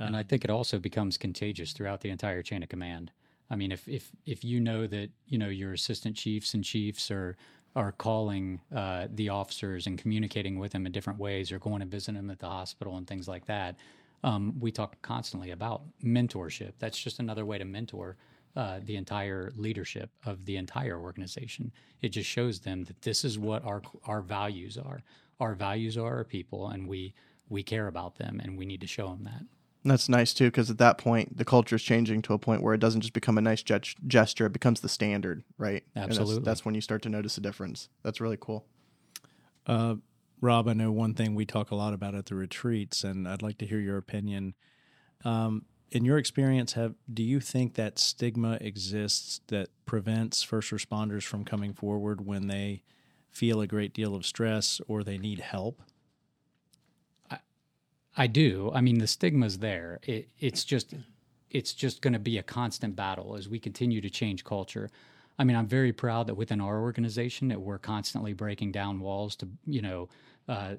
Uh, 0.00 0.04
and 0.04 0.16
I 0.16 0.22
think 0.22 0.44
it 0.44 0.50
also 0.50 0.78
becomes 0.78 1.16
contagious 1.16 1.72
throughout 1.72 2.00
the 2.00 2.10
entire 2.10 2.42
chain 2.42 2.62
of 2.62 2.68
command. 2.68 3.10
I 3.50 3.56
mean, 3.56 3.72
if 3.72 3.88
if 3.88 4.10
if 4.26 4.44
you 4.44 4.60
know 4.60 4.86
that 4.86 5.10
you 5.26 5.38
know 5.38 5.48
your 5.48 5.72
assistant 5.72 6.16
chiefs 6.16 6.54
and 6.54 6.62
chiefs 6.62 7.10
are 7.10 7.36
are 7.78 7.92
calling 7.92 8.60
uh, 8.74 9.06
the 9.14 9.28
officers 9.28 9.86
and 9.86 9.96
communicating 10.02 10.58
with 10.58 10.72
them 10.72 10.84
in 10.84 10.92
different 10.92 11.18
ways, 11.18 11.52
or 11.52 11.58
going 11.60 11.80
to 11.80 11.86
visit 11.86 12.14
them 12.14 12.28
at 12.28 12.40
the 12.40 12.48
hospital 12.48 12.96
and 12.96 13.06
things 13.06 13.28
like 13.28 13.46
that. 13.46 13.78
Um, 14.24 14.58
we 14.58 14.72
talk 14.72 15.00
constantly 15.00 15.52
about 15.52 15.82
mentorship. 16.02 16.72
That's 16.80 16.98
just 16.98 17.20
another 17.20 17.46
way 17.46 17.56
to 17.58 17.64
mentor 17.64 18.16
uh, 18.56 18.80
the 18.82 18.96
entire 18.96 19.52
leadership 19.54 20.10
of 20.26 20.44
the 20.44 20.56
entire 20.56 20.98
organization. 20.98 21.70
It 22.00 22.08
just 22.08 22.28
shows 22.28 22.58
them 22.58 22.82
that 22.84 23.00
this 23.02 23.24
is 23.24 23.38
what 23.38 23.64
our 23.64 23.80
our 24.06 24.22
values 24.22 24.76
are. 24.76 25.00
Our 25.38 25.54
values 25.54 25.96
are 25.96 26.16
our 26.16 26.24
people, 26.24 26.70
and 26.70 26.88
we 26.88 27.14
we 27.48 27.62
care 27.62 27.86
about 27.86 28.16
them, 28.16 28.40
and 28.42 28.58
we 28.58 28.66
need 28.66 28.80
to 28.80 28.88
show 28.88 29.08
them 29.08 29.22
that. 29.24 29.44
That's 29.84 30.08
nice 30.08 30.34
too, 30.34 30.46
because 30.46 30.70
at 30.70 30.78
that 30.78 30.98
point, 30.98 31.36
the 31.36 31.44
culture 31.44 31.76
is 31.76 31.82
changing 31.82 32.22
to 32.22 32.34
a 32.34 32.38
point 32.38 32.62
where 32.62 32.74
it 32.74 32.80
doesn't 32.80 33.00
just 33.00 33.12
become 33.12 33.38
a 33.38 33.40
nice 33.40 33.62
gesture; 33.62 34.46
it 34.46 34.52
becomes 34.52 34.80
the 34.80 34.88
standard, 34.88 35.44
right? 35.56 35.84
Absolutely. 35.94 36.34
That's, 36.36 36.44
that's, 36.44 36.64
when 36.64 36.74
you 36.74 36.80
start 36.80 37.02
to 37.02 37.08
notice 37.08 37.38
a 37.38 37.40
difference. 37.40 37.88
That's 38.02 38.20
really 38.20 38.38
cool. 38.40 38.66
Uh, 39.66 39.96
Rob, 40.40 40.68
I 40.68 40.72
know 40.72 40.90
one 40.92 41.14
thing 41.14 41.34
we 41.34 41.46
talk 41.46 41.70
a 41.70 41.74
lot 41.74 41.94
about 41.94 42.14
at 42.14 42.26
the 42.26 42.34
retreats, 42.34 43.04
and 43.04 43.28
I'd 43.28 43.42
like 43.42 43.58
to 43.58 43.66
hear 43.66 43.80
your 43.80 43.96
opinion. 43.96 44.54
Um, 45.24 45.64
in 45.90 46.04
your 46.04 46.18
experience, 46.18 46.74
have 46.74 46.94
do 47.12 47.22
you 47.22 47.40
think 47.40 47.74
that 47.74 47.98
stigma 47.98 48.58
exists 48.60 49.40
that 49.46 49.68
prevents 49.86 50.42
first 50.42 50.70
responders 50.70 51.22
from 51.22 51.44
coming 51.44 51.72
forward 51.72 52.26
when 52.26 52.46
they 52.46 52.82
feel 53.30 53.60
a 53.60 53.66
great 53.66 53.94
deal 53.94 54.14
of 54.14 54.26
stress 54.26 54.80
or 54.86 55.02
they 55.02 55.18
need 55.18 55.40
help? 55.40 55.82
I, 58.22 58.26
do. 58.26 58.70
I 58.74 58.80
mean, 58.80 58.98
the 58.98 59.06
stigma's 59.06 59.58
there. 59.58 60.00
It, 60.02 60.28
it's 60.38 60.64
just 60.64 60.94
it's 61.50 61.72
just 61.72 62.02
going 62.02 62.12
to 62.12 62.18
be 62.18 62.38
a 62.38 62.42
constant 62.42 62.94
battle 62.94 63.36
as 63.36 63.48
we 63.48 63.58
continue 63.58 64.00
to 64.00 64.10
change 64.10 64.44
culture. 64.44 64.90
I 65.38 65.44
mean, 65.44 65.56
I'm 65.56 65.66
very 65.66 65.92
proud 65.92 66.26
that 66.26 66.34
within 66.34 66.60
our 66.60 66.80
organization 66.80 67.48
that 67.48 67.60
we're 67.60 67.78
constantly 67.78 68.32
breaking 68.32 68.72
down 68.72 69.00
walls 69.00 69.36
to, 69.36 69.48
you 69.66 69.80
know, 69.80 70.08
uh, 70.48 70.74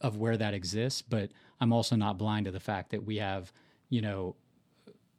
of 0.00 0.16
where 0.16 0.36
that 0.36 0.54
exists. 0.54 1.02
But 1.02 1.30
I'm 1.60 1.72
also 1.72 1.96
not 1.96 2.16
blind 2.16 2.46
to 2.46 2.52
the 2.52 2.60
fact 2.60 2.90
that 2.90 3.04
we 3.04 3.16
have, 3.16 3.52
you 3.90 4.00
know, 4.00 4.36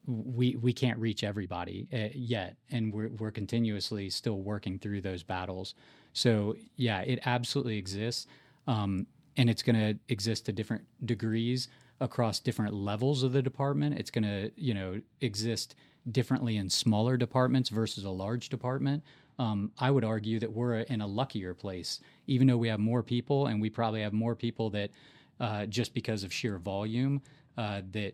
we 0.07 0.55
we 0.55 0.71
can't 0.71 0.99
reach 0.99 1.23
everybody 1.23 1.87
uh, 1.91 2.09
yet, 2.13 2.55
and 2.71 2.93
we're 2.93 3.09
we're 3.09 3.31
continuously 3.31 4.09
still 4.09 4.41
working 4.41 4.79
through 4.79 5.01
those 5.01 5.23
battles. 5.23 5.73
So 6.13 6.55
yeah, 6.75 7.01
it 7.01 7.19
absolutely 7.25 7.77
exists, 7.77 8.27
um, 8.67 9.07
and 9.37 9.49
it's 9.49 9.63
going 9.63 9.75
to 9.75 9.99
exist 10.09 10.45
to 10.45 10.51
different 10.51 10.83
degrees 11.05 11.67
across 11.99 12.39
different 12.39 12.73
levels 12.73 13.23
of 13.23 13.31
the 13.33 13.41
department. 13.41 13.97
It's 13.97 14.11
going 14.11 14.23
to 14.23 14.51
you 14.55 14.73
know 14.73 15.01
exist 15.21 15.75
differently 16.11 16.57
in 16.57 16.69
smaller 16.69 17.17
departments 17.17 17.69
versus 17.69 18.03
a 18.03 18.09
large 18.09 18.49
department. 18.49 19.03
Um, 19.37 19.71
I 19.79 19.91
would 19.91 20.05
argue 20.05 20.39
that 20.39 20.51
we're 20.51 20.79
in 20.79 21.01
a 21.01 21.07
luckier 21.07 21.53
place, 21.53 21.99
even 22.27 22.47
though 22.47 22.57
we 22.57 22.69
have 22.69 22.79
more 22.79 23.03
people, 23.03 23.47
and 23.47 23.61
we 23.61 23.69
probably 23.69 24.01
have 24.01 24.13
more 24.13 24.35
people 24.35 24.69
that 24.71 24.91
uh, 25.39 25.65
just 25.65 25.93
because 25.93 26.23
of 26.23 26.31
sheer 26.31 26.57
volume 26.57 27.21
uh, 27.57 27.81
that 27.91 28.13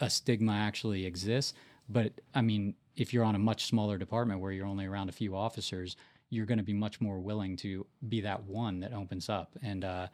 a 0.00 0.10
stigma 0.10 0.52
actually 0.52 1.06
exists. 1.06 1.54
But 1.88 2.12
I 2.34 2.40
mean, 2.42 2.74
if 2.96 3.12
you're 3.12 3.24
on 3.24 3.34
a 3.34 3.38
much 3.38 3.66
smaller 3.66 3.98
department 3.98 4.40
where 4.40 4.50
you're 4.50 4.66
only 4.66 4.86
around 4.86 5.08
a 5.08 5.12
few 5.12 5.36
officers, 5.36 5.96
you're 6.30 6.46
going 6.46 6.58
to 6.58 6.64
be 6.64 6.72
much 6.72 7.00
more 7.00 7.20
willing 7.20 7.56
to 7.58 7.86
be 8.08 8.20
that 8.22 8.42
one 8.44 8.80
that 8.80 8.92
opens 8.92 9.28
up. 9.28 9.56
And, 9.62 9.84
uh, 9.84 10.08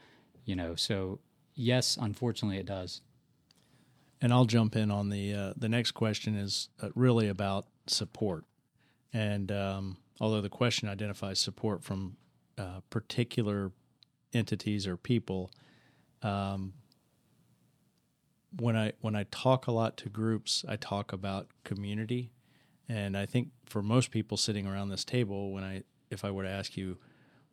you 0.45 0.57
know, 0.57 0.75
so 0.75 1.21
yes, 1.55 1.99
unfortunately, 2.01 2.59
it 2.59 2.67
does. 2.67 3.01
And 4.21 4.33
I'll 4.33 4.45
jump 4.45 4.77
in 4.77 4.91
on 4.91 5.09
the 5.09 5.35
uh, 5.35 5.53
the 5.57 5.69
next 5.69 5.93
question 5.93 6.37
is 6.37 6.69
uh, 6.81 6.91
really 6.95 7.29
about 7.29 7.67
support. 7.87 8.45
And 9.13 9.51
um, 9.51 9.97
although 10.21 10.41
the 10.41 10.49
question 10.49 10.89
identifies 10.89 11.39
support 11.41 11.83
from 11.83 12.17
uh, 12.57 12.81
particular 12.89 13.73
entities 14.33 14.87
or 14.87 14.97
people, 14.97 15.51
um, 16.23 16.73
when 18.61 18.77
I 18.77 18.93
when 19.01 19.17
I 19.17 19.25
talk 19.31 19.67
a 19.67 19.73
lot 19.73 19.97
to 19.99 20.09
groups, 20.09 20.65
I 20.69 20.77
talk 20.77 21.13
about 21.13 21.49
community, 21.65 22.31
and 22.89 23.17
I 23.17 23.27
think 23.27 23.49
for 23.67 23.83
most 23.83 24.11
people 24.11 24.37
sitting 24.37 24.67
around 24.67 24.91
this 24.91 25.05
table, 25.05 25.53
when 25.53 25.65
I 25.65 25.83
if 26.11 26.25
I 26.25 26.31
were 26.31 26.45
to 26.45 26.49
ask 26.49 26.77
you, 26.77 26.99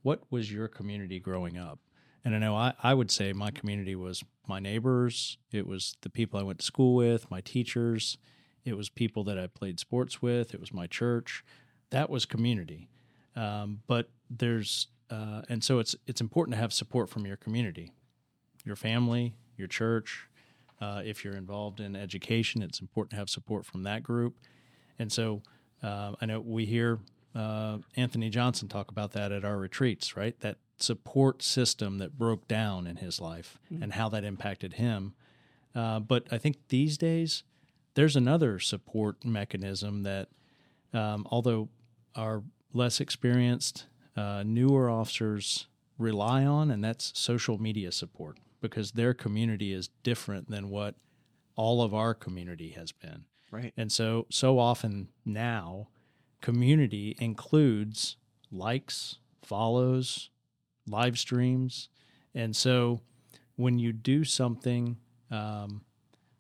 what 0.02 0.22
was 0.30 0.52
your 0.52 0.68
community 0.68 1.20
growing 1.20 1.58
up? 1.58 1.80
And 2.24 2.36
I 2.36 2.40
know 2.40 2.56
I, 2.56 2.74
I 2.84 2.94
would 2.94 3.12
say 3.12 3.34
my 3.34 3.52
community 3.52 3.96
was 3.96 4.24
my 4.48 4.60
neighbors, 4.60 5.38
it 5.52 5.68
was 5.68 5.96
the 6.02 6.10
people 6.10 6.40
I 6.40 6.44
went 6.44 6.60
to 6.60 6.66
school 6.66 6.96
with, 6.96 7.30
my 7.30 7.42
teachers, 7.42 8.18
it 8.66 8.76
was 8.76 8.90
people 8.90 9.24
that 9.26 9.38
I 9.38 9.48
played 9.48 9.80
sports 9.80 10.22
with, 10.22 10.54
it 10.54 10.60
was 10.60 10.74
my 10.74 10.88
church. 10.88 11.44
That 11.92 12.10
was 12.10 12.26
community. 12.26 12.90
Um, 13.36 13.82
but 13.88 14.10
there's 14.30 14.88
uh, 15.10 15.42
and 15.50 15.64
so 15.64 15.80
it's 15.80 15.96
it's 16.08 16.22
important 16.22 16.56
to 16.56 16.62
have 16.62 16.74
support 16.74 17.10
from 17.10 17.26
your 17.26 17.38
community, 17.38 17.92
your 18.66 18.76
family, 18.76 19.34
your 19.58 19.68
church. 19.68 20.28
Uh, 20.82 21.02
if 21.04 21.24
you're 21.24 21.36
involved 21.36 21.80
in 21.80 21.96
education, 21.96 22.62
it's 22.62 22.80
important 22.80 23.12
to 23.12 23.18
have 23.18 23.30
support 23.30 23.66
from 23.66 23.84
that 23.84 24.02
group. 24.04 24.36
And 24.98 25.12
so 25.12 25.42
uh, 25.84 26.14
I 26.22 26.26
know 26.26 26.40
we 26.40 26.66
hear 26.66 27.00
uh, 27.36 27.80
Anthony 27.96 28.30
Johnson 28.30 28.68
talk 28.68 28.92
about 28.92 29.12
that 29.12 29.32
at 29.32 29.44
our 29.44 29.58
retreats, 29.58 30.16
right? 30.16 30.40
That 30.40 30.58
support 30.82 31.42
system 31.42 31.98
that 31.98 32.18
broke 32.18 32.48
down 32.48 32.88
in 32.88 32.98
his 32.98 33.20
life 33.20 33.60
mm-hmm. 33.72 33.84
and 33.84 33.94
how 33.94 34.10
that 34.10 34.24
impacted 34.24 34.74
him. 34.74 35.14
Uh, 35.76 36.00
but 36.00 36.28
I 36.32 36.38
think 36.38 36.58
these 36.70 36.98
days 36.98 37.44
there's 37.94 38.16
another 38.16 38.60
support 38.60 39.26
mechanism 39.26 40.04
that, 40.04 40.30
um, 40.94 41.28
although 41.30 41.70
our 42.16 42.44
less 42.74 43.00
experienced, 43.00 43.86
uh, 44.16 44.44
newer 44.46 44.90
officers 44.90 45.68
rely 45.98 46.46
on, 46.46 46.72
and 46.72 46.84
that's 46.84 47.18
social 47.18 47.62
media 47.62 47.92
support 47.92 48.38
because 48.62 48.92
their 48.92 49.14
community 49.14 49.74
is 49.74 49.90
different 50.04 50.50
than 50.50 50.70
what 50.70 50.96
all 51.56 51.82
of 51.82 51.94
our 51.94 52.14
community 52.14 52.70
has 52.70 52.92
been. 52.92 53.26
Right. 53.52 53.74
And 53.76 53.92
so, 53.92 54.28
so 54.30 54.60
often 54.60 55.10
now, 55.26 55.88
community 56.42 57.16
includes 57.20 58.18
likes, 58.52 59.18
follows, 59.42 60.30
live 60.90 61.18
streams. 61.18 61.90
And 62.34 62.56
so 62.56 63.02
when 63.56 63.80
you 63.80 63.92
do 63.94 64.24
something 64.24 64.98
um, 65.32 65.82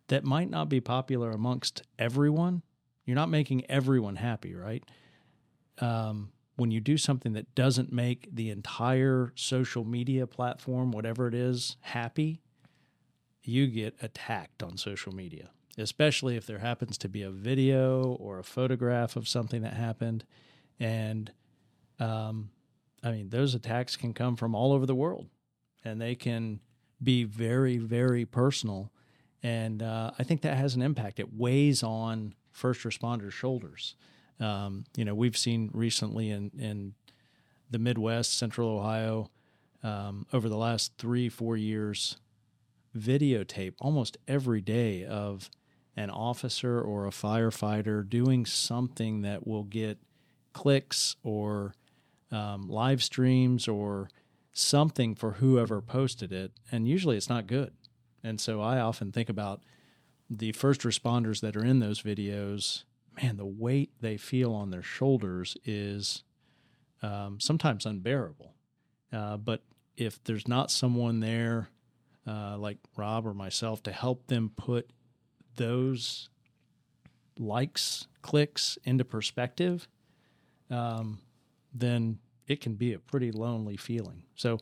that 0.07 0.23
might 0.23 0.49
not 0.49 0.69
be 0.69 0.81
popular 0.81 1.31
amongst 1.31 1.83
everyone, 1.97 2.63
you're 3.05 3.15
not 3.15 3.29
making 3.29 3.69
everyone 3.69 4.15
happy, 4.15 4.55
right? 4.55 4.83
Um, 5.79 6.31
when 6.55 6.71
you 6.71 6.81
do 6.81 6.97
something 6.97 7.33
that 7.33 7.55
doesn't 7.55 7.91
make 7.91 8.27
the 8.33 8.49
entire 8.49 9.31
social 9.35 9.85
media 9.85 10.27
platform, 10.27 10.91
whatever 10.91 11.27
it 11.27 11.33
is, 11.33 11.77
happy, 11.81 12.41
you 13.43 13.67
get 13.67 13.95
attacked 14.01 14.61
on 14.61 14.77
social 14.77 15.13
media 15.13 15.49
especially 15.79 16.35
if 16.35 16.45
there 16.45 16.59
happens 16.59 16.97
to 16.97 17.09
be 17.09 17.21
a 17.21 17.31
video 17.31 18.15
or 18.19 18.39
a 18.39 18.43
photograph 18.43 19.15
of 19.15 19.27
something 19.27 19.61
that 19.61 19.73
happened. 19.73 20.25
And 20.79 21.31
um, 21.99 22.49
I 23.03 23.11
mean, 23.11 23.29
those 23.29 23.55
attacks 23.55 23.95
can 23.95 24.13
come 24.13 24.35
from 24.35 24.55
all 24.55 24.73
over 24.73 24.85
the 24.85 24.95
world 24.95 25.27
and 25.83 26.01
they 26.01 26.15
can 26.15 26.59
be 27.01 27.23
very, 27.23 27.77
very 27.77 28.25
personal. 28.25 28.91
And 29.41 29.81
uh, 29.81 30.11
I 30.19 30.23
think 30.23 30.41
that 30.41 30.57
has 30.57 30.75
an 30.75 30.81
impact. 30.81 31.19
It 31.19 31.33
weighs 31.33 31.81
on 31.81 32.33
first 32.51 32.81
responders' 32.83 33.31
shoulders. 33.31 33.95
Um, 34.39 34.85
you 34.95 35.05
know, 35.05 35.15
we've 35.15 35.37
seen 35.37 35.69
recently 35.73 36.29
in, 36.29 36.51
in 36.57 36.93
the 37.69 37.79
Midwest, 37.79 38.37
Central 38.37 38.79
Ohio, 38.79 39.29
um, 39.83 40.25
over 40.33 40.49
the 40.49 40.57
last 40.57 40.93
three, 40.97 41.29
four 41.29 41.55
years, 41.55 42.17
videotape 42.97 43.73
almost 43.79 44.17
every 44.27 44.61
day 44.61 45.05
of 45.05 45.49
an 45.95 46.09
officer 46.09 46.81
or 46.81 47.05
a 47.05 47.11
firefighter 47.11 48.07
doing 48.07 48.45
something 48.45 49.21
that 49.21 49.45
will 49.45 49.63
get 49.63 49.99
clicks 50.53 51.15
or 51.23 51.73
um, 52.31 52.67
live 52.67 53.03
streams 53.03 53.67
or 53.67 54.09
something 54.53 55.15
for 55.15 55.33
whoever 55.33 55.81
posted 55.81 56.31
it. 56.31 56.51
And 56.71 56.87
usually 56.87 57.17
it's 57.17 57.29
not 57.29 57.47
good. 57.47 57.73
And 58.23 58.39
so 58.39 58.61
I 58.61 58.79
often 58.79 59.11
think 59.11 59.29
about 59.29 59.61
the 60.29 60.51
first 60.51 60.81
responders 60.81 61.41
that 61.41 61.55
are 61.55 61.63
in 61.65 61.79
those 61.79 62.01
videos. 62.01 62.83
Man, 63.21 63.37
the 63.37 63.45
weight 63.45 63.91
they 64.01 64.17
feel 64.17 64.53
on 64.53 64.69
their 64.69 64.83
shoulders 64.83 65.57
is 65.65 66.23
um, 67.01 67.39
sometimes 67.39 67.85
unbearable. 67.85 68.53
Uh, 69.11 69.37
but 69.37 69.63
if 69.97 70.23
there's 70.23 70.47
not 70.47 70.71
someone 70.71 71.19
there, 71.19 71.69
uh, 72.27 72.57
like 72.57 72.77
Rob 72.95 73.25
or 73.25 73.33
myself, 73.33 73.81
to 73.83 73.91
help 73.91 74.27
them 74.27 74.51
put 74.55 74.91
those 75.55 76.29
likes, 77.37 78.07
clicks 78.21 78.77
into 78.83 79.03
perspective, 79.03 79.87
um, 80.69 81.19
then 81.73 82.19
it 82.47 82.61
can 82.61 82.73
be 82.73 82.93
a 82.93 82.99
pretty 82.99 83.31
lonely 83.31 83.77
feeling. 83.77 84.23
So 84.35 84.59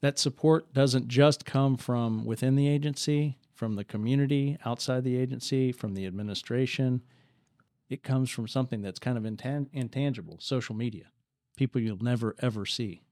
that 0.00 0.18
support 0.18 0.72
doesn't 0.74 1.08
just 1.08 1.44
come 1.44 1.76
from 1.76 2.24
within 2.24 2.56
the 2.56 2.68
agency, 2.68 3.38
from 3.54 3.76
the 3.76 3.84
community, 3.84 4.58
outside 4.64 5.04
the 5.04 5.16
agency, 5.16 5.72
from 5.72 5.94
the 5.94 6.06
administration. 6.06 7.02
It 7.88 8.02
comes 8.02 8.30
from 8.30 8.48
something 8.48 8.82
that's 8.82 8.98
kind 8.98 9.16
of 9.16 9.24
intan- 9.24 9.68
intangible 9.72 10.38
social 10.40 10.74
media, 10.74 11.06
people 11.56 11.80
you'll 11.80 12.02
never, 12.02 12.34
ever 12.40 12.66
see. 12.66 13.02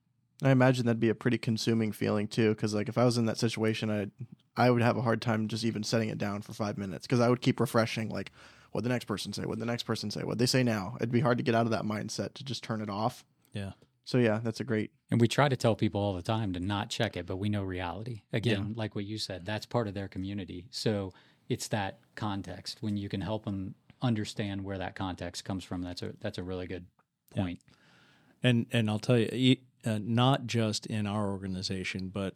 I 0.42 0.50
imagine 0.50 0.86
that'd 0.86 1.00
be 1.00 1.08
a 1.08 1.14
pretty 1.14 1.38
consuming 1.38 1.92
feeling 1.92 2.26
too, 2.26 2.50
because 2.50 2.74
like 2.74 2.88
if 2.88 2.98
I 2.98 3.04
was 3.04 3.16
in 3.16 3.26
that 3.26 3.38
situation, 3.38 3.90
I 3.90 4.08
I 4.54 4.70
would 4.70 4.82
have 4.82 4.96
a 4.98 5.02
hard 5.02 5.22
time 5.22 5.48
just 5.48 5.64
even 5.64 5.82
setting 5.82 6.10
it 6.10 6.18
down 6.18 6.42
for 6.42 6.52
five 6.52 6.76
minutes 6.76 7.06
because 7.06 7.20
I 7.20 7.28
would 7.30 7.40
keep 7.40 7.60
refreshing 7.60 8.10
like 8.10 8.32
what 8.72 8.84
the 8.84 8.90
next 8.90 9.04
person 9.04 9.32
say, 9.32 9.44
what 9.44 9.58
the 9.58 9.66
next 9.66 9.84
person 9.84 10.10
say, 10.10 10.24
what 10.24 10.38
they 10.38 10.46
say 10.46 10.62
now. 10.62 10.96
It'd 10.96 11.12
be 11.12 11.20
hard 11.20 11.38
to 11.38 11.44
get 11.44 11.54
out 11.54 11.66
of 11.66 11.70
that 11.70 11.84
mindset 11.84 12.34
to 12.34 12.44
just 12.44 12.64
turn 12.64 12.80
it 12.80 12.90
off. 12.90 13.24
Yeah. 13.52 13.72
So 14.04 14.18
yeah, 14.18 14.40
that's 14.42 14.60
a 14.60 14.64
great. 14.64 14.90
And 15.10 15.20
we 15.20 15.28
try 15.28 15.48
to 15.48 15.56
tell 15.56 15.76
people 15.76 16.00
all 16.00 16.14
the 16.14 16.22
time 16.22 16.52
to 16.54 16.60
not 16.60 16.90
check 16.90 17.16
it, 17.16 17.26
but 17.26 17.36
we 17.36 17.48
know 17.48 17.62
reality. 17.62 18.22
Again, 18.32 18.74
like 18.76 18.94
what 18.94 19.04
you 19.04 19.18
said, 19.18 19.46
that's 19.46 19.66
part 19.66 19.86
of 19.86 19.94
their 19.94 20.08
community. 20.08 20.66
So 20.70 21.12
it's 21.48 21.68
that 21.68 22.00
context 22.14 22.78
when 22.80 22.96
you 22.96 23.08
can 23.08 23.20
help 23.20 23.44
them 23.44 23.74
understand 24.00 24.64
where 24.64 24.78
that 24.78 24.96
context 24.96 25.44
comes 25.44 25.62
from. 25.62 25.82
That's 25.82 26.02
a 26.02 26.14
that's 26.20 26.38
a 26.38 26.42
really 26.42 26.66
good 26.66 26.86
point. 27.30 27.60
And 28.42 28.66
and 28.72 28.90
I'll 28.90 28.98
tell 28.98 29.18
you, 29.18 29.28
e- 29.32 29.60
uh, 29.84 30.00
not 30.02 30.46
just 30.46 30.86
in 30.86 31.06
our 31.06 31.30
organization, 31.30 32.08
but 32.08 32.34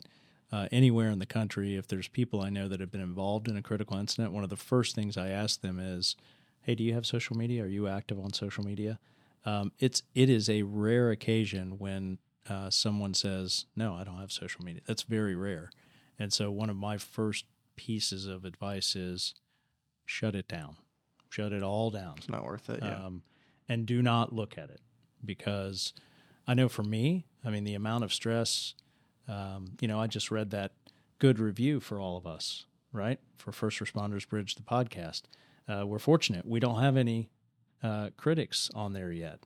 uh, 0.53 0.69
anywhere 0.71 1.11
in 1.11 1.19
the 1.19 1.27
country, 1.27 1.77
if 1.77 1.89
there's 1.89 2.09
people 2.09 2.41
I 2.41 2.51
know 2.51 2.69
that 2.69 2.81
have 2.81 2.91
been 2.93 3.01
involved 3.01 3.49
in 3.49 3.57
a 3.57 3.63
critical 3.63 3.97
incident, 3.99 4.33
one 4.33 4.45
of 4.45 4.51
the 4.51 4.57
first 4.57 4.95
things 4.95 5.17
I 5.17 5.29
ask 5.29 5.61
them 5.61 5.79
is, 5.79 6.17
"Hey, 6.63 6.75
do 6.75 6.85
you 6.85 6.95
have 6.95 7.07
social 7.07 7.37
media? 7.37 7.65
Are 7.65 7.69
you 7.69 7.89
active 7.89 8.19
on 8.19 8.33
social 8.33 8.65
media?" 8.65 8.99
Um, 9.45 9.73
it's 9.79 10.03
it 10.15 10.29
is 10.31 10.49
a 10.49 10.63
rare 10.63 11.11
occasion 11.11 11.79
when 11.79 12.19
uh, 12.49 12.71
someone 12.71 13.15
says, 13.15 13.67
"No, 13.75 13.95
I 13.95 14.05
don't 14.05 14.19
have 14.19 14.33
social 14.33 14.65
media." 14.65 14.83
That's 14.87 15.03
very 15.03 15.35
rare, 15.35 15.71
and 16.19 16.33
so 16.33 16.51
one 16.51 16.71
of 16.71 16.77
my 16.77 16.97
first 16.99 17.45
pieces 17.77 18.27
of 18.27 18.45
advice 18.45 18.97
is, 18.97 19.35
shut 20.05 20.35
it 20.35 20.49
down, 20.49 20.77
shut 21.29 21.53
it 21.53 21.63
all 21.63 21.91
down 21.91 22.15
It's 22.17 22.29
not 22.29 22.45
worth 22.45 22.71
it. 22.71 22.81
Yeah. 22.83 23.05
um, 23.05 23.23
and 23.69 23.85
do 23.85 24.01
not 24.01 24.33
look 24.33 24.57
at 24.57 24.71
it 24.71 24.81
because 25.25 25.93
I 26.47 26.55
know 26.55 26.69
for 26.69 26.83
me, 26.83 27.27
I 27.45 27.51
mean, 27.51 27.65
the 27.65 27.75
amount 27.75 28.05
of 28.05 28.15
stress, 28.15 28.75
um, 29.29 29.73
you 29.81 29.89
know, 29.89 30.01
I 30.01 30.07
just 30.07 30.31
read 30.31 30.51
that 30.51 30.73
good 31.19 31.39
review 31.39 31.81
for 31.81 32.01
all 32.01 32.17
of 32.17 32.27
us, 32.27 32.67
right? 32.93 33.19
For 33.39 33.53
First 33.53 33.81
Responders 33.81 34.29
Bridge, 34.29 34.55
the 34.55 34.63
podcast. 34.63 35.23
Uh, 35.69 35.87
we're 35.87 35.99
fortunate. 35.99 36.47
We 36.47 36.61
don't 36.61 36.81
have 36.81 36.97
any 36.97 37.31
uh, 37.83 38.11
critics 38.17 38.71
on 38.75 38.93
there 38.93 39.13
yet. 39.13 39.41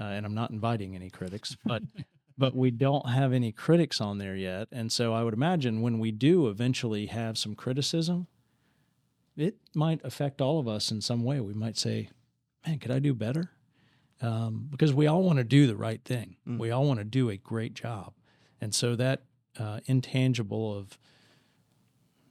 Uh, 0.00 0.04
and 0.04 0.24
I'm 0.24 0.34
not 0.34 0.50
inviting 0.50 0.94
any 0.94 1.10
critics, 1.10 1.56
but. 1.64 1.82
But 2.38 2.56
we 2.56 2.70
don't 2.70 3.06
have 3.06 3.34
any 3.34 3.52
critics 3.52 4.00
on 4.00 4.16
there 4.16 4.34
yet. 4.34 4.68
And 4.72 4.90
so 4.90 5.12
I 5.12 5.22
would 5.22 5.34
imagine 5.34 5.82
when 5.82 5.98
we 5.98 6.10
do 6.10 6.48
eventually 6.48 7.04
have 7.04 7.36
some 7.36 7.54
criticism, 7.54 8.28
it 9.36 9.56
might 9.74 10.00
affect 10.04 10.40
all 10.40 10.58
of 10.58 10.66
us 10.66 10.90
in 10.90 11.02
some 11.02 11.22
way. 11.22 11.40
We 11.40 11.52
might 11.52 11.76
say, 11.76 12.08
man, 12.66 12.78
could 12.78 12.92
I 12.92 12.98
do 12.98 13.12
better? 13.12 13.50
Um, 14.22 14.68
because 14.70 14.94
we 14.94 15.06
all 15.06 15.22
want 15.22 15.36
to 15.36 15.44
do 15.44 15.66
the 15.66 15.76
right 15.76 16.02
thing. 16.02 16.36
Mm. 16.48 16.58
We 16.58 16.70
all 16.70 16.86
want 16.86 17.00
to 17.00 17.04
do 17.04 17.28
a 17.28 17.36
great 17.36 17.74
job. 17.74 18.14
And 18.60 18.74
so 18.74 18.96
that 18.96 19.22
uh, 19.58 19.80
intangible 19.86 20.76
of 20.76 20.98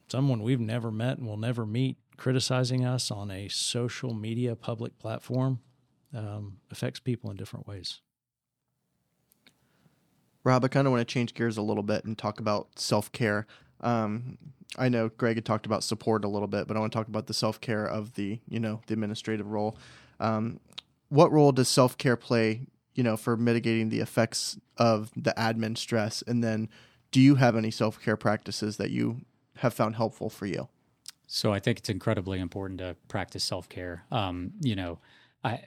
someone 0.08 0.42
we've 0.42 0.60
never 0.60 0.90
met 0.90 1.18
and 1.18 1.26
will 1.26 1.36
never 1.36 1.66
meet 1.66 1.96
criticizing 2.16 2.84
us 2.84 3.10
on 3.10 3.30
a 3.30 3.48
social 3.48 4.12
media 4.12 4.54
public 4.54 4.98
platform 4.98 5.60
um, 6.14 6.58
affects 6.70 7.00
people 7.00 7.30
in 7.30 7.36
different 7.36 7.66
ways. 7.66 8.00
Rob, 10.42 10.64
I 10.64 10.68
kind 10.68 10.86
of 10.86 10.92
want 10.92 11.06
to 11.06 11.12
change 11.12 11.34
gears 11.34 11.56
a 11.56 11.62
little 11.62 11.82
bit 11.82 12.04
and 12.04 12.16
talk 12.16 12.40
about 12.40 12.78
self 12.78 13.12
care. 13.12 13.46
Um, 13.80 14.38
I 14.78 14.88
know 14.88 15.08
Greg 15.08 15.36
had 15.36 15.44
talked 15.44 15.66
about 15.66 15.82
support 15.82 16.24
a 16.24 16.28
little 16.28 16.48
bit, 16.48 16.66
but 16.66 16.76
I 16.76 16.80
want 16.80 16.92
to 16.92 16.98
talk 16.98 17.08
about 17.08 17.26
the 17.26 17.34
self 17.34 17.60
care 17.60 17.86
of 17.86 18.14
the 18.14 18.40
you 18.48 18.60
know 18.60 18.80
the 18.86 18.94
administrative 18.94 19.50
role. 19.50 19.76
Um, 20.18 20.60
what 21.08 21.32
role 21.32 21.52
does 21.52 21.68
self 21.68 21.98
care 21.98 22.16
play, 22.16 22.66
you 22.94 23.02
know, 23.02 23.16
for 23.16 23.36
mitigating 23.36 23.88
the 23.88 24.00
effects 24.00 24.58
of 24.76 25.10
the 25.16 25.34
admin 25.36 25.76
stress? 25.76 26.22
And 26.26 26.42
then, 26.42 26.68
do 27.10 27.20
you 27.20 27.36
have 27.36 27.56
any 27.56 27.70
self 27.70 28.00
care 28.00 28.16
practices 28.16 28.76
that 28.76 28.90
you 28.90 29.22
have 29.56 29.74
found 29.74 29.96
helpful 29.96 30.30
for 30.30 30.46
you? 30.46 30.68
So 31.26 31.52
I 31.52 31.60
think 31.60 31.78
it's 31.78 31.88
incredibly 31.88 32.40
important 32.40 32.78
to 32.80 32.96
practice 33.08 33.44
self 33.44 33.68
care. 33.68 34.04
Um, 34.10 34.52
you 34.60 34.74
know, 34.74 34.98
I 35.44 35.64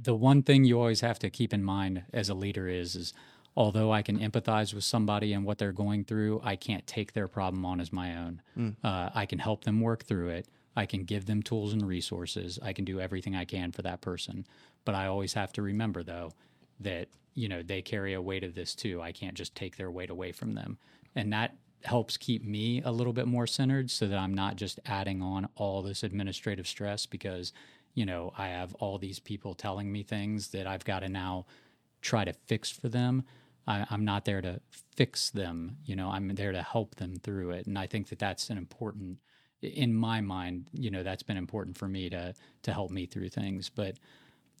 the 0.00 0.14
one 0.14 0.42
thing 0.42 0.64
you 0.64 0.78
always 0.78 1.00
have 1.02 1.18
to 1.20 1.30
keep 1.30 1.52
in 1.52 1.62
mind 1.62 2.04
as 2.12 2.28
a 2.28 2.34
leader 2.34 2.68
is 2.68 2.96
is 2.96 3.12
although 3.56 3.92
I 3.92 4.02
can 4.02 4.18
empathize 4.18 4.74
with 4.74 4.84
somebody 4.84 5.32
and 5.32 5.44
what 5.44 5.58
they're 5.58 5.72
going 5.72 6.04
through, 6.04 6.40
I 6.42 6.56
can't 6.56 6.86
take 6.86 7.12
their 7.12 7.28
problem 7.28 7.64
on 7.64 7.80
as 7.80 7.92
my 7.92 8.16
own. 8.16 8.42
Mm. 8.58 8.76
Uh, 8.82 9.10
I 9.14 9.26
can 9.26 9.38
help 9.38 9.64
them 9.64 9.80
work 9.80 10.04
through 10.04 10.30
it. 10.30 10.48
I 10.76 10.86
can 10.86 11.04
give 11.04 11.26
them 11.26 11.42
tools 11.42 11.72
and 11.72 11.86
resources. 11.86 12.58
I 12.62 12.72
can 12.72 12.84
do 12.84 13.00
everything 13.00 13.36
I 13.36 13.44
can 13.44 13.70
for 13.70 13.82
that 13.82 14.00
person. 14.00 14.44
But 14.84 14.96
I 14.96 15.06
always 15.06 15.34
have 15.34 15.52
to 15.52 15.62
remember, 15.62 16.02
though, 16.02 16.32
that 16.80 17.08
you 17.34 17.48
know 17.48 17.62
they 17.62 17.82
carry 17.82 18.14
a 18.14 18.22
weight 18.22 18.44
of 18.44 18.54
this 18.54 18.74
too. 18.74 19.00
I 19.02 19.12
can't 19.12 19.34
just 19.34 19.54
take 19.54 19.76
their 19.76 19.90
weight 19.90 20.10
away 20.10 20.32
from 20.32 20.54
them, 20.54 20.78
and 21.14 21.32
that 21.32 21.56
helps 21.84 22.16
keep 22.16 22.44
me 22.44 22.80
a 22.82 22.90
little 22.90 23.12
bit 23.12 23.26
more 23.26 23.46
centered, 23.46 23.90
so 23.90 24.06
that 24.06 24.18
I'm 24.18 24.34
not 24.34 24.56
just 24.56 24.80
adding 24.86 25.22
on 25.22 25.48
all 25.56 25.82
this 25.82 26.02
administrative 26.02 26.66
stress 26.66 27.06
because 27.06 27.52
you 27.94 28.06
know 28.06 28.32
I 28.36 28.48
have 28.48 28.74
all 28.74 28.98
these 28.98 29.18
people 29.18 29.54
telling 29.54 29.90
me 29.90 30.02
things 30.02 30.48
that 30.48 30.66
I've 30.66 30.84
got 30.84 31.00
to 31.00 31.08
now 31.08 31.46
try 32.00 32.24
to 32.24 32.32
fix 32.32 32.70
for 32.70 32.88
them. 32.88 33.24
I, 33.66 33.86
I'm 33.90 34.04
not 34.04 34.26
there 34.26 34.42
to 34.42 34.60
fix 34.94 35.30
them. 35.30 35.78
You 35.84 35.96
know, 35.96 36.10
I'm 36.10 36.28
there 36.34 36.52
to 36.52 36.62
help 36.62 36.96
them 36.96 37.16
through 37.16 37.50
it, 37.50 37.66
and 37.66 37.78
I 37.78 37.86
think 37.86 38.08
that 38.08 38.18
that's 38.18 38.50
an 38.50 38.58
important 38.58 39.18
in 39.64 39.94
my 39.94 40.20
mind, 40.20 40.68
you 40.72 40.90
know, 40.90 41.02
that's 41.02 41.22
been 41.22 41.36
important 41.36 41.76
for 41.76 41.88
me 41.88 42.10
to 42.10 42.34
to 42.62 42.72
help 42.72 42.90
me 42.90 43.06
through 43.06 43.30
things. 43.30 43.68
But 43.68 43.96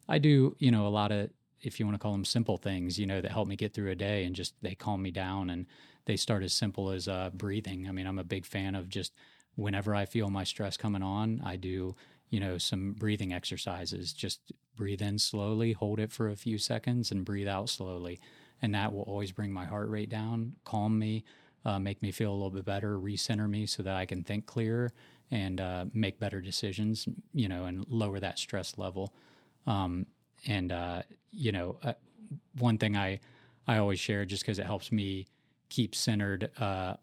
I 0.08 0.18
do, 0.18 0.56
you 0.58 0.70
know, 0.70 0.86
a 0.86 0.88
lot 0.88 1.12
of 1.12 1.30
if 1.64 1.80
you 1.80 1.86
want 1.86 1.94
to 1.94 1.98
call 1.98 2.12
them 2.12 2.24
simple 2.24 2.56
things, 2.56 2.98
you 2.98 3.06
know, 3.06 3.20
that 3.20 3.30
help 3.30 3.48
me 3.48 3.56
get 3.56 3.72
through 3.74 3.90
a 3.90 3.94
day 3.94 4.24
and 4.24 4.34
just 4.34 4.54
they 4.62 4.74
calm 4.74 5.02
me 5.02 5.10
down 5.10 5.50
and 5.50 5.66
they 6.06 6.16
start 6.16 6.42
as 6.42 6.52
simple 6.52 6.90
as 6.90 7.08
uh, 7.08 7.30
breathing. 7.32 7.88
I 7.88 7.92
mean, 7.92 8.06
I'm 8.06 8.18
a 8.18 8.24
big 8.24 8.44
fan 8.44 8.74
of 8.74 8.88
just 8.88 9.12
whenever 9.54 9.94
I 9.94 10.04
feel 10.04 10.30
my 10.30 10.44
stress 10.44 10.76
coming 10.76 11.02
on, 11.02 11.40
I 11.44 11.56
do, 11.56 11.96
you 12.30 12.40
know, 12.40 12.58
some 12.58 12.92
breathing 12.92 13.32
exercises. 13.32 14.12
Just 14.12 14.52
breathe 14.76 15.02
in 15.02 15.18
slowly, 15.18 15.72
hold 15.72 16.00
it 16.00 16.12
for 16.12 16.28
a 16.28 16.36
few 16.36 16.58
seconds, 16.58 17.10
and 17.10 17.24
breathe 17.24 17.48
out 17.48 17.68
slowly. 17.68 18.20
And 18.60 18.74
that 18.74 18.92
will 18.92 19.02
always 19.02 19.32
bring 19.32 19.52
my 19.52 19.64
heart 19.64 19.88
rate 19.88 20.10
down, 20.10 20.54
calm 20.64 20.98
me, 20.98 21.24
uh, 21.64 21.78
make 21.78 22.02
me 22.02 22.10
feel 22.10 22.32
a 22.32 22.34
little 22.34 22.50
bit 22.50 22.64
better, 22.64 22.98
recenter 22.98 23.48
me 23.48 23.66
so 23.66 23.82
that 23.82 23.96
I 23.96 24.04
can 24.04 24.22
think 24.22 24.46
clearer 24.46 24.92
and 25.30 25.60
uh, 25.60 25.86
make 25.94 26.18
better 26.18 26.40
decisions, 26.40 27.08
you 27.32 27.48
know, 27.48 27.64
and 27.64 27.86
lower 27.88 28.20
that 28.20 28.38
stress 28.38 28.76
level. 28.76 29.14
Um, 29.66 30.06
and 30.46 30.72
uh, 30.72 31.02
you 31.34 31.52
know, 31.52 31.76
uh, 31.82 31.94
one 32.58 32.78
thing 32.78 32.96
I 32.96 33.20
I 33.66 33.78
always 33.78 34.00
share 34.00 34.24
just 34.24 34.42
because 34.42 34.58
it 34.58 34.66
helps 34.66 34.92
me 34.92 35.26
keep 35.68 35.94
centered 35.94 36.50
uh, 36.58 36.94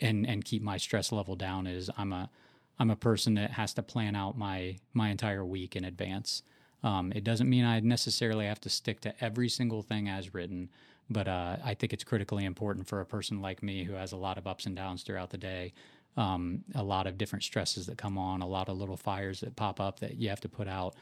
and 0.00 0.26
and 0.26 0.44
keep 0.44 0.62
my 0.62 0.76
stress 0.76 1.12
level 1.12 1.36
down 1.36 1.66
is 1.66 1.90
I'm 1.96 2.12
a 2.12 2.30
I'm 2.78 2.90
a 2.90 2.96
person 2.96 3.34
that 3.34 3.52
has 3.52 3.74
to 3.74 3.82
plan 3.82 4.14
out 4.16 4.36
my 4.36 4.76
my 4.92 5.10
entire 5.10 5.44
week 5.44 5.76
in 5.76 5.84
advance. 5.84 6.42
Um, 6.82 7.12
it 7.14 7.24
doesn't 7.24 7.48
mean 7.48 7.64
I 7.64 7.80
necessarily 7.80 8.46
have 8.46 8.60
to 8.60 8.68
stick 8.68 9.00
to 9.00 9.24
every 9.24 9.48
single 9.48 9.82
thing 9.82 10.08
as 10.08 10.34
written, 10.34 10.68
but 11.10 11.26
uh, 11.26 11.56
I 11.64 11.74
think 11.74 11.92
it's 11.92 12.04
critically 12.04 12.44
important 12.44 12.86
for 12.86 13.00
a 13.00 13.06
person 13.06 13.40
like 13.40 13.62
me 13.62 13.84
who 13.84 13.94
has 13.94 14.12
a 14.12 14.16
lot 14.16 14.38
of 14.38 14.46
ups 14.46 14.66
and 14.66 14.76
downs 14.76 15.02
throughout 15.02 15.30
the 15.30 15.38
day, 15.38 15.72
um, 16.16 16.64
a 16.74 16.82
lot 16.82 17.06
of 17.06 17.18
different 17.18 17.44
stresses 17.44 17.86
that 17.86 17.98
come 17.98 18.18
on, 18.18 18.42
a 18.42 18.46
lot 18.46 18.68
of 18.68 18.76
little 18.76 18.96
fires 18.96 19.40
that 19.40 19.56
pop 19.56 19.80
up 19.80 20.00
that 20.00 20.16
you 20.16 20.28
have 20.28 20.40
to 20.42 20.48
put 20.48 20.68
out. 20.68 20.94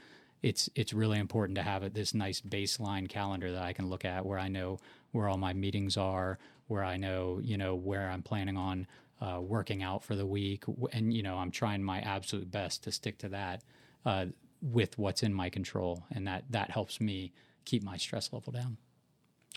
It's 0.45 0.69
it's 0.75 0.93
really 0.93 1.19
important 1.19 1.57
to 1.57 1.63
have 1.63 1.83
it, 1.85 1.95
this 1.95 2.13
nice 2.13 2.43
baseline 2.43 3.09
calendar 3.09 3.51
that 3.53 3.63
I 3.63 3.73
can 3.73 3.89
look 3.89 4.05
at 4.05 4.27
where 4.27 4.39
I 4.39 4.49
know 4.49 4.79
where 5.13 5.27
all 5.27 5.39
my 5.39 5.55
meetings 5.55 5.97
are, 5.97 6.39
where 6.67 6.85
I 6.85 6.99
know 6.99 7.41
you 7.43 7.57
know 7.57 7.75
where 7.75 8.11
I'm 8.11 8.23
planning 8.23 8.59
on 8.59 8.87
uh, 9.23 9.41
working 9.41 9.83
out 9.83 10.05
for 10.05 10.15
the 10.15 10.27
week, 10.27 10.65
and 10.93 11.15
you 11.15 11.23
know 11.23 11.37
I'm 11.39 11.51
trying 11.51 11.83
my 11.83 12.01
absolute 12.01 12.51
best 12.51 12.85
to 12.85 12.93
stick 12.93 13.17
to 13.19 13.29
that 13.31 13.63
uh, 14.05 14.27
with 14.61 14.99
what's 14.99 15.23
in 15.23 15.33
my 15.33 15.49
control, 15.49 16.05
and 16.15 16.27
that 16.27 16.45
that 16.51 16.71
helps 16.71 17.01
me 17.01 17.33
keep 17.65 17.83
my 17.83 17.97
stress 17.97 18.31
level 18.31 18.53
down. 18.53 18.77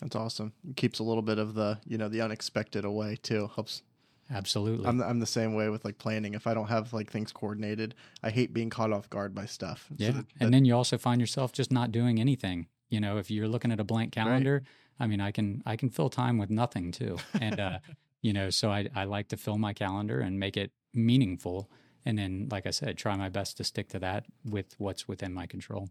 That's 0.02 0.16
awesome. 0.16 0.54
It 0.70 0.78
keeps 0.78 1.00
a 1.00 1.04
little 1.04 1.24
bit 1.24 1.38
of 1.38 1.54
the 1.54 1.80
you 1.86 1.98
know 1.98 2.08
the 2.08 2.22
unexpected 2.22 2.86
away 2.86 3.18
too. 3.22 3.50
Helps. 3.56 3.82
Absolutely. 4.30 4.88
I'm 4.88 5.02
I'm 5.02 5.20
the 5.20 5.26
same 5.26 5.54
way 5.54 5.70
with 5.70 5.86
like 5.86 5.98
planning. 5.98 6.34
If 6.34 6.48
I 6.48 6.54
don't 6.54 6.68
have 6.68 6.92
like 6.94 7.10
things 7.12 7.32
coordinated, 7.32 7.96
I 8.24 8.30
hate 8.30 8.54
being 8.54 8.70
caught 8.70 8.92
off 8.92 9.10
guard 9.10 9.34
by 9.34 9.46
stuff. 9.46 9.88
So 9.90 9.96
Yeah. 10.04 10.12
that- 10.12 10.26
and 10.40 10.54
then 10.54 10.66
you 10.66 10.76
also 10.76 10.98
find 10.98 11.22
yourself 11.22 11.52
just 11.54 11.72
not 11.72 11.92
doing 11.92 12.20
anything. 12.20 12.68
You 12.90 13.00
know, 13.00 13.18
if 13.18 13.30
you're 13.32 13.48
looking 13.48 13.72
at 13.72 13.80
a 13.80 13.84
blank 13.84 14.12
calendar, 14.14 14.64
I 15.00 15.08
mean, 15.08 15.22
I 15.22 15.32
can 15.32 15.62
I 15.66 15.76
can 15.76 15.90
fill 15.90 16.10
time 16.10 16.38
with 16.38 16.50
nothing 16.50 16.92
too. 16.92 17.18
And 17.40 17.60
uh, 17.60 17.80
you 18.22 18.34
know, 18.34 18.50
so 18.50 18.70
I 18.72 18.90
I 18.96 19.06
like 19.06 19.28
to 19.30 19.38
fill 19.38 19.58
my 19.58 19.74
calendar 19.74 20.20
and 20.20 20.40
make 20.40 20.58
it 20.58 20.72
meaningful 20.94 21.70
And 22.06 22.18
then, 22.18 22.48
like 22.50 22.66
I 22.66 22.72
said, 22.72 22.98
try 22.98 23.18
my 23.18 23.28
best 23.30 23.58
to 23.58 23.64
stick 23.66 23.90
to 23.90 24.00
that 24.00 24.26
with 24.46 24.76
what's 24.78 25.08
within 25.10 25.34
my 25.34 25.46
control. 25.46 25.90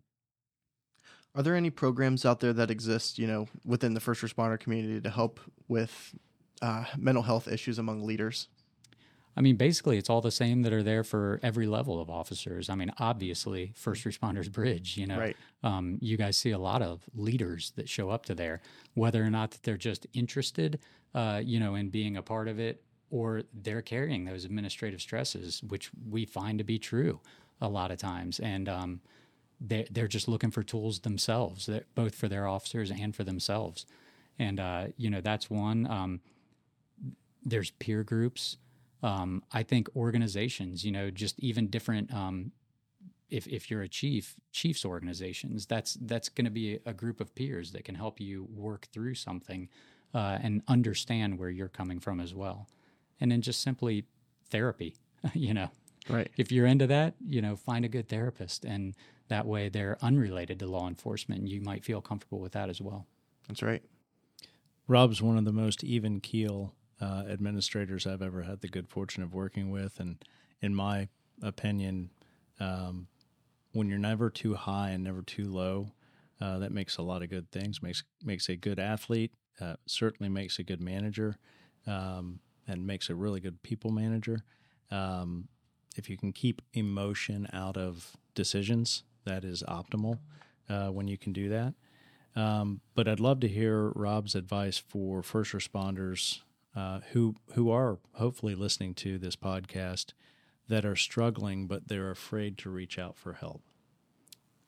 Are 1.34 1.42
there 1.42 1.54
any 1.54 1.68
programs 1.70 2.24
out 2.24 2.40
there 2.40 2.54
that 2.54 2.70
exist, 2.70 3.18
you 3.18 3.26
know, 3.26 3.48
within 3.64 3.92
the 3.94 4.00
first 4.00 4.22
responder 4.22 4.58
community 4.58 5.00
to 5.02 5.10
help 5.10 5.38
with 5.68 6.14
uh, 6.62 6.84
mental 6.96 7.22
health 7.22 7.48
issues 7.48 7.78
among 7.78 8.04
leaders? 8.04 8.48
I 9.38 9.42
mean, 9.42 9.56
basically, 9.56 9.98
it's 9.98 10.08
all 10.08 10.22
the 10.22 10.30
same 10.30 10.62
that 10.62 10.72
are 10.72 10.82
there 10.82 11.04
for 11.04 11.38
every 11.42 11.66
level 11.66 12.00
of 12.00 12.08
officers. 12.08 12.70
I 12.70 12.74
mean, 12.74 12.90
obviously, 12.98 13.72
first 13.76 14.04
responders 14.04 14.50
bridge. 14.50 14.96
You 14.96 15.06
know, 15.06 15.18
Right. 15.18 15.36
um, 15.62 15.98
you 16.00 16.16
guys 16.16 16.38
see 16.38 16.52
a 16.52 16.58
lot 16.58 16.80
of 16.80 17.02
leaders 17.14 17.72
that 17.76 17.86
show 17.88 18.08
up 18.08 18.24
to 18.26 18.34
there, 18.34 18.62
whether 18.94 19.22
or 19.22 19.28
not 19.28 19.50
that 19.50 19.62
they're 19.62 19.76
just 19.76 20.06
interested, 20.14 20.78
uh, 21.14 21.42
you 21.44 21.60
know, 21.60 21.74
in 21.74 21.90
being 21.90 22.16
a 22.16 22.22
part 22.22 22.48
of 22.48 22.58
it, 22.58 22.82
or 23.10 23.42
they're 23.52 23.82
carrying 23.82 24.24
those 24.24 24.46
administrative 24.46 25.02
stresses, 25.02 25.62
which 25.64 25.90
we 26.08 26.24
find 26.24 26.56
to 26.58 26.64
be 26.64 26.78
true 26.78 27.20
a 27.60 27.68
lot 27.68 27.90
of 27.90 27.98
times, 27.98 28.40
and 28.40 28.68
um, 28.70 29.00
they 29.60 29.86
they're 29.90 30.08
just 30.08 30.28
looking 30.28 30.50
for 30.50 30.62
tools 30.62 31.00
themselves, 31.00 31.66
that- 31.66 31.94
both 31.94 32.14
for 32.14 32.26
their 32.28 32.46
officers 32.46 32.90
and 32.90 33.14
for 33.14 33.22
themselves, 33.24 33.84
and 34.38 34.58
uh, 34.58 34.86
you 34.96 35.10
know, 35.10 35.20
that's 35.20 35.50
one. 35.50 35.86
Um, 35.86 36.20
there's 37.46 37.70
peer 37.70 38.02
groups. 38.02 38.58
Um, 39.02 39.42
I 39.52 39.62
think 39.62 39.88
organizations, 39.94 40.84
you 40.84 40.92
know, 40.92 41.10
just 41.10 41.38
even 41.38 41.68
different. 41.68 42.12
Um, 42.12 42.52
if 43.30 43.46
if 43.46 43.70
you're 43.70 43.82
a 43.82 43.88
chief, 43.88 44.34
chiefs 44.52 44.84
organizations, 44.84 45.66
that's 45.66 45.94
that's 46.02 46.28
going 46.28 46.44
to 46.44 46.50
be 46.50 46.80
a 46.84 46.92
group 46.92 47.20
of 47.20 47.34
peers 47.34 47.72
that 47.72 47.84
can 47.84 47.94
help 47.94 48.20
you 48.20 48.46
work 48.54 48.88
through 48.92 49.14
something 49.14 49.68
uh, 50.14 50.38
and 50.42 50.62
understand 50.68 51.38
where 51.38 51.50
you're 51.50 51.68
coming 51.68 52.00
from 52.00 52.20
as 52.20 52.34
well. 52.34 52.68
And 53.20 53.30
then 53.30 53.40
just 53.40 53.62
simply 53.62 54.04
therapy, 54.50 54.96
you 55.34 55.54
know. 55.54 55.70
Right. 56.08 56.30
If 56.36 56.52
you're 56.52 56.66
into 56.66 56.86
that, 56.86 57.14
you 57.26 57.42
know, 57.42 57.56
find 57.56 57.84
a 57.84 57.88
good 57.88 58.08
therapist, 58.08 58.64
and 58.64 58.94
that 59.28 59.44
way 59.44 59.68
they're 59.68 59.98
unrelated 60.00 60.60
to 60.60 60.66
law 60.66 60.86
enforcement. 60.86 61.40
And 61.40 61.48
you 61.48 61.60
might 61.60 61.84
feel 61.84 62.00
comfortable 62.00 62.38
with 62.38 62.52
that 62.52 62.70
as 62.70 62.80
well. 62.80 63.06
That's 63.48 63.62
right. 63.62 63.82
Rob's 64.88 65.20
one 65.20 65.36
of 65.36 65.44
the 65.44 65.52
most 65.52 65.82
even 65.82 66.20
keel 66.20 66.74
uh, 67.00 67.24
administrators 67.28 68.06
I've 68.06 68.22
ever 68.22 68.42
had 68.42 68.60
the 68.60 68.68
good 68.68 68.88
fortune 68.88 69.22
of 69.22 69.34
working 69.34 69.70
with, 69.70 70.00
and 70.00 70.22
in 70.60 70.74
my 70.74 71.08
opinion, 71.42 72.10
um, 72.60 73.08
when 73.72 73.88
you're 73.88 73.98
never 73.98 74.30
too 74.30 74.54
high 74.54 74.90
and 74.90 75.04
never 75.04 75.22
too 75.22 75.50
low, 75.50 75.92
uh, 76.40 76.58
that 76.58 76.72
makes 76.72 76.96
a 76.96 77.02
lot 77.02 77.22
of 77.22 77.30
good 77.30 77.50
things. 77.50 77.82
makes 77.82 78.02
makes 78.22 78.48
a 78.48 78.56
good 78.56 78.78
athlete. 78.78 79.32
Uh, 79.60 79.74
certainly 79.86 80.28
makes 80.28 80.58
a 80.58 80.62
good 80.62 80.80
manager, 80.80 81.38
um, 81.86 82.40
and 82.68 82.86
makes 82.86 83.08
a 83.08 83.14
really 83.14 83.40
good 83.40 83.62
people 83.62 83.90
manager. 83.90 84.44
Um, 84.90 85.48
if 85.96 86.10
you 86.10 86.16
can 86.16 86.32
keep 86.32 86.60
emotion 86.74 87.48
out 87.52 87.76
of 87.76 88.16
decisions, 88.34 89.02
that 89.24 89.44
is 89.44 89.62
optimal 89.66 90.18
uh, 90.68 90.88
when 90.88 91.08
you 91.08 91.16
can 91.16 91.32
do 91.32 91.48
that. 91.48 91.74
Um, 92.34 92.82
but 92.94 93.08
I'd 93.08 93.20
love 93.20 93.40
to 93.40 93.48
hear 93.48 93.90
Rob's 93.94 94.34
advice 94.34 94.76
for 94.76 95.22
first 95.22 95.52
responders 95.52 96.40
uh, 96.76 97.00
who 97.12 97.34
who 97.54 97.70
are 97.70 97.98
hopefully 98.12 98.54
listening 98.54 98.94
to 98.94 99.18
this 99.18 99.34
podcast 99.34 100.12
that 100.68 100.84
are 100.84 100.96
struggling, 100.96 101.66
but 101.66 101.88
they're 101.88 102.10
afraid 102.10 102.58
to 102.58 102.70
reach 102.70 102.98
out 102.98 103.16
for 103.16 103.32
help. 103.34 103.62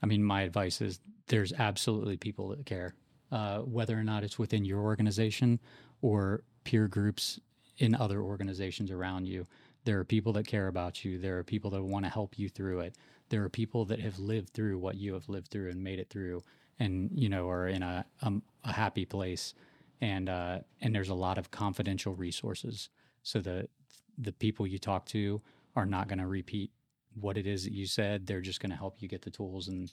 I 0.02 0.06
mean, 0.06 0.24
my 0.24 0.42
advice 0.42 0.80
is 0.80 1.00
there's 1.26 1.52
absolutely 1.52 2.16
people 2.16 2.48
that 2.48 2.64
care, 2.64 2.94
uh, 3.30 3.58
whether 3.58 3.98
or 3.98 4.04
not 4.04 4.24
it's 4.24 4.38
within 4.38 4.64
your 4.64 4.80
organization 4.80 5.60
or 6.00 6.42
peer 6.64 6.88
groups 6.88 7.40
in 7.78 7.94
other 7.94 8.22
organizations 8.22 8.90
around 8.90 9.26
you. 9.26 9.46
There 9.84 9.98
are 9.98 10.04
people 10.04 10.32
that 10.34 10.46
care 10.46 10.68
about 10.68 11.04
you. 11.04 11.18
There 11.18 11.38
are 11.38 11.44
people 11.44 11.70
that 11.70 11.82
want 11.82 12.04
to 12.04 12.10
help 12.10 12.38
you 12.38 12.48
through 12.48 12.80
it. 12.80 12.94
There 13.28 13.44
are 13.44 13.48
people 13.48 13.84
that 13.86 14.00
have 14.00 14.18
lived 14.18 14.50
through 14.50 14.78
what 14.78 14.96
you 14.96 15.14
have 15.14 15.28
lived 15.28 15.48
through 15.48 15.70
and 15.70 15.82
made 15.82 15.98
it 15.98 16.08
through, 16.08 16.42
and 16.78 17.10
you 17.14 17.28
know 17.28 17.48
are 17.48 17.68
in 17.68 17.82
a 17.82 18.04
um, 18.22 18.42
a 18.64 18.72
happy 18.72 19.04
place. 19.04 19.52
And 20.00 20.28
uh, 20.28 20.61
and 20.80 20.94
there's 20.94 21.08
a 21.08 21.14
lot 21.14 21.38
of 21.38 21.50
confidential 21.50 22.14
resources, 22.14 22.88
so 23.22 23.40
the 23.40 23.68
the 24.16 24.32
people 24.32 24.66
you 24.66 24.78
talk 24.78 25.06
to 25.06 25.40
are 25.74 25.87
not 25.87 26.08
going 26.08 26.18
to 26.18 26.26
repeat 26.26 26.70
what 27.14 27.37
it 27.37 27.46
is 27.46 27.64
that 27.64 27.72
you 27.72 27.87
said. 27.87 28.26
They're 28.26 28.40
just 28.40 28.61
going 28.61 28.70
to 28.70 28.76
help 28.76 28.96
you 29.00 29.08
get 29.08 29.22
the 29.22 29.30
tools 29.30 29.68
and 29.68 29.90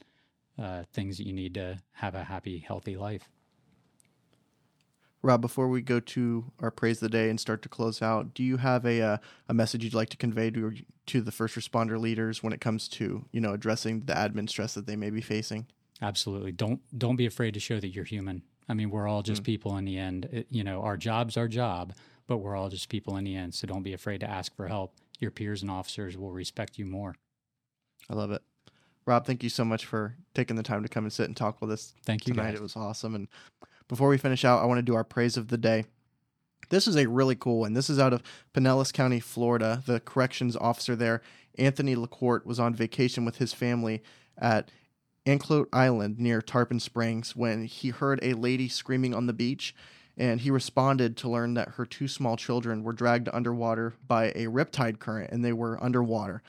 uh, 0.59 0.83
things 0.93 1.17
that 1.17 1.25
you 1.25 1.33
need 1.33 1.53
to 1.55 1.79
have 1.93 2.15
a 2.15 2.23
happy, 2.23 2.59
healthy 2.59 2.95
life. 2.95 3.29
Rob, 5.21 5.41
before 5.41 5.67
we 5.67 5.81
go 5.81 5.99
to 5.99 6.51
our 6.59 6.69
praise 6.69 6.97
of 6.97 7.09
the 7.11 7.17
day 7.17 7.31
and 7.31 7.39
start 7.39 7.63
to 7.63 7.69
close 7.69 7.99
out, 7.99 8.35
do 8.35 8.43
you 8.43 8.57
have 8.57 8.85
a 8.85 9.01
uh, 9.01 9.17
a 9.49 9.55
message 9.55 9.83
you'd 9.83 9.95
like 9.95 10.09
to 10.09 10.17
convey 10.17 10.51
to 10.51 10.73
to 11.07 11.21
the 11.21 11.31
first 11.31 11.55
responder 11.55 11.99
leaders 11.99 12.43
when 12.43 12.53
it 12.53 12.61
comes 12.61 12.87
to 12.89 13.25
you 13.31 13.41
know 13.41 13.53
addressing 13.53 14.01
the 14.01 14.13
admin 14.13 14.47
stress 14.47 14.75
that 14.75 14.85
they 14.85 14.95
may 14.95 15.09
be 15.09 15.21
facing? 15.21 15.65
Absolutely. 15.99 16.51
Don't 16.51 16.81
don't 16.95 17.15
be 17.15 17.25
afraid 17.25 17.55
to 17.55 17.59
show 17.59 17.79
that 17.79 17.87
you're 17.87 18.05
human. 18.05 18.43
I 18.67 18.73
mean, 18.73 18.89
we're 18.89 19.07
all 19.07 19.21
just 19.21 19.43
mm. 19.43 19.45
people 19.45 19.77
in 19.77 19.85
the 19.85 19.97
end. 19.97 20.25
It- 20.31 20.47
you 20.49 20.63
know, 20.63 20.81
our 20.81 20.97
job's 20.97 21.37
our 21.37 21.47
job, 21.47 21.93
but 22.27 22.37
we're 22.37 22.55
all 22.55 22.69
just 22.69 22.89
people 22.89 23.17
in 23.17 23.25
the 23.25 23.35
end. 23.35 23.53
So 23.53 23.67
don't 23.67 23.83
be 23.83 23.93
afraid 23.93 24.19
to 24.21 24.29
ask 24.29 24.55
for 24.55 24.67
help. 24.67 24.93
Your 25.19 25.31
peers 25.31 25.61
and 25.61 25.71
officers 25.71 26.17
will 26.17 26.31
respect 26.31 26.77
you 26.77 26.85
more. 26.85 27.15
I 28.09 28.15
love 28.15 28.31
it. 28.31 28.41
Rob, 29.05 29.25
thank 29.25 29.43
you 29.43 29.49
so 29.49 29.63
much 29.63 29.85
for 29.85 30.15
taking 30.33 30.55
the 30.55 30.63
time 30.63 30.81
to 30.83 30.89
come 30.89 31.05
and 31.05 31.13
sit 31.13 31.27
and 31.27 31.37
talk 31.37 31.61
with 31.61 31.71
us 31.71 31.93
Thank 32.05 32.27
you, 32.27 32.33
tonight. 32.33 32.51
guys. 32.51 32.59
It 32.59 32.63
was 32.63 32.75
awesome. 32.75 33.13
And 33.13 33.27
before 33.87 34.09
we 34.09 34.17
finish 34.17 34.43
out, 34.43 34.63
I 34.63 34.65
want 34.65 34.79
to 34.79 34.83
do 34.83 34.95
our 34.95 35.03
praise 35.03 35.37
of 35.37 35.49
the 35.49 35.57
day. 35.57 35.85
This 36.69 36.87
is 36.87 36.95
a 36.95 37.07
really 37.07 37.35
cool 37.35 37.59
one. 37.59 37.73
This 37.73 37.89
is 37.89 37.99
out 37.99 38.13
of 38.13 38.23
Pinellas 38.53 38.91
County, 38.91 39.19
Florida. 39.19 39.83
The 39.85 39.99
corrections 39.99 40.55
officer 40.55 40.95
there, 40.95 41.21
Anthony 41.59 41.95
LaCourte, 41.95 42.45
was 42.45 42.59
on 42.59 42.73
vacation 42.73 43.25
with 43.25 43.37
his 43.37 43.53
family 43.53 44.01
at 44.37 44.71
Anclote 45.25 45.69
Island 45.73 46.19
near 46.19 46.41
Tarpon 46.41 46.79
Springs 46.79 47.35
when 47.35 47.65
he 47.65 47.89
heard 47.89 48.19
a 48.21 48.33
lady 48.33 48.69
screaming 48.69 49.13
on 49.13 49.25
the 49.25 49.33
beach. 49.33 49.75
And 50.17 50.39
he 50.39 50.49
responded 50.49 51.17
to 51.17 51.29
learn 51.29 51.55
that 51.55 51.69
her 51.69 51.85
two 51.85 52.07
small 52.07 52.37
children 52.37 52.83
were 52.83 52.93
dragged 52.93 53.27
underwater 53.33 53.95
by 54.07 54.27
a 54.27 54.45
riptide 54.45 54.99
current 54.99 55.31
and 55.31 55.43
they 55.43 55.51
were 55.51 55.83
underwater. 55.83 56.41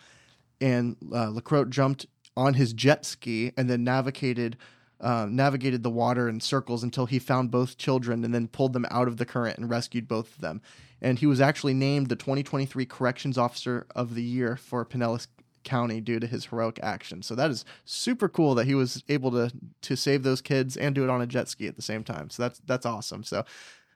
And 0.61 0.97
uh, 1.13 1.31
LaCroix 1.31 1.65
jumped 1.65 2.07
on 2.37 2.55
his 2.55 2.73
jet 2.73 3.05
ski 3.05 3.53
and 3.57 3.69
then 3.69 3.83
navigated 3.83 4.57
um, 5.01 5.37
navigated 5.37 5.83
the 5.83 5.91
water 5.91 6.27
in 6.27 6.41
circles 6.41 6.83
until 6.83 7.05
he 7.05 7.19
found 7.19 7.51
both 7.51 7.77
children 7.77 8.25
and 8.25 8.35
then 8.35 8.49
pulled 8.49 8.73
them 8.73 8.87
out 8.91 9.09
of 9.09 9.19
the 9.19 9.27
current 9.27 9.59
and 9.59 9.69
rescued 9.69 10.09
both 10.09 10.35
of 10.35 10.41
them. 10.41 10.63
And 11.03 11.19
he 11.19 11.27
was 11.27 11.41
actually 11.41 11.75
named 11.75 12.09
the 12.09 12.17
2023 12.17 12.87
Corrections 12.87 13.37
Officer 13.37 13.87
of 13.95 14.15
the 14.15 14.23
Year 14.23 14.57
for 14.57 14.87
Pinellas 14.87 15.27
County 15.67 16.01
due 16.01 16.19
to 16.19 16.27
his 16.27 16.47
heroic 16.47 16.81
action. 16.83 17.21
So 17.23 17.35
that 17.35 17.51
is 17.51 17.65
super 17.85 18.29
cool 18.29 18.55
that 18.55 18.67
he 18.67 18.75
was 18.75 19.05
able 19.09 19.31
to 19.33 19.53
to 19.83 19.97
save 19.97 20.23
those 20.23 20.41
kids 20.41 20.77
and 20.77 20.95
do 20.95 21.05
it 21.05 21.11
on 21.11 21.21
a 21.21 21.27
jet 21.27 21.49
ski 21.49 21.67
at 21.67 21.77
the 21.77 21.83
same 21.83 22.03
time. 22.03 22.31
So 22.31 22.43
that's 22.43 22.61
that's 22.67 22.87
awesome. 22.87 23.23
So 23.23 23.45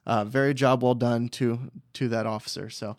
uh, 0.07 0.25
very 0.25 0.53
job 0.53 0.83
well 0.83 0.95
done 0.95 1.29
to 1.31 1.71
to 1.95 2.09
that 2.09 2.27
officer. 2.27 2.69
So 2.69 2.97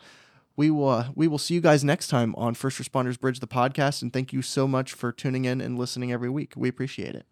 we 0.55 0.71
will 0.71 0.89
uh, 0.89 1.10
we 1.15 1.27
will 1.27 1.38
see 1.38 1.53
you 1.53 1.62
guys 1.62 1.84
next 1.84 2.07
time 2.07 2.34
on 2.36 2.55
First 2.55 2.81
Responders 2.81 3.19
Bridge 3.19 3.39
the 3.39 3.47
podcast 3.47 4.01
and 4.01 4.12
thank 4.12 4.34
you 4.34 4.41
so 4.41 4.67
much 4.67 4.93
for 4.93 5.12
tuning 5.12 5.45
in 5.45 5.62
and 5.62 5.77
listening 5.77 6.12
every 6.12 6.29
week. 6.29 6.53
We 6.55 6.69
appreciate 6.69 7.15
it. 7.15 7.25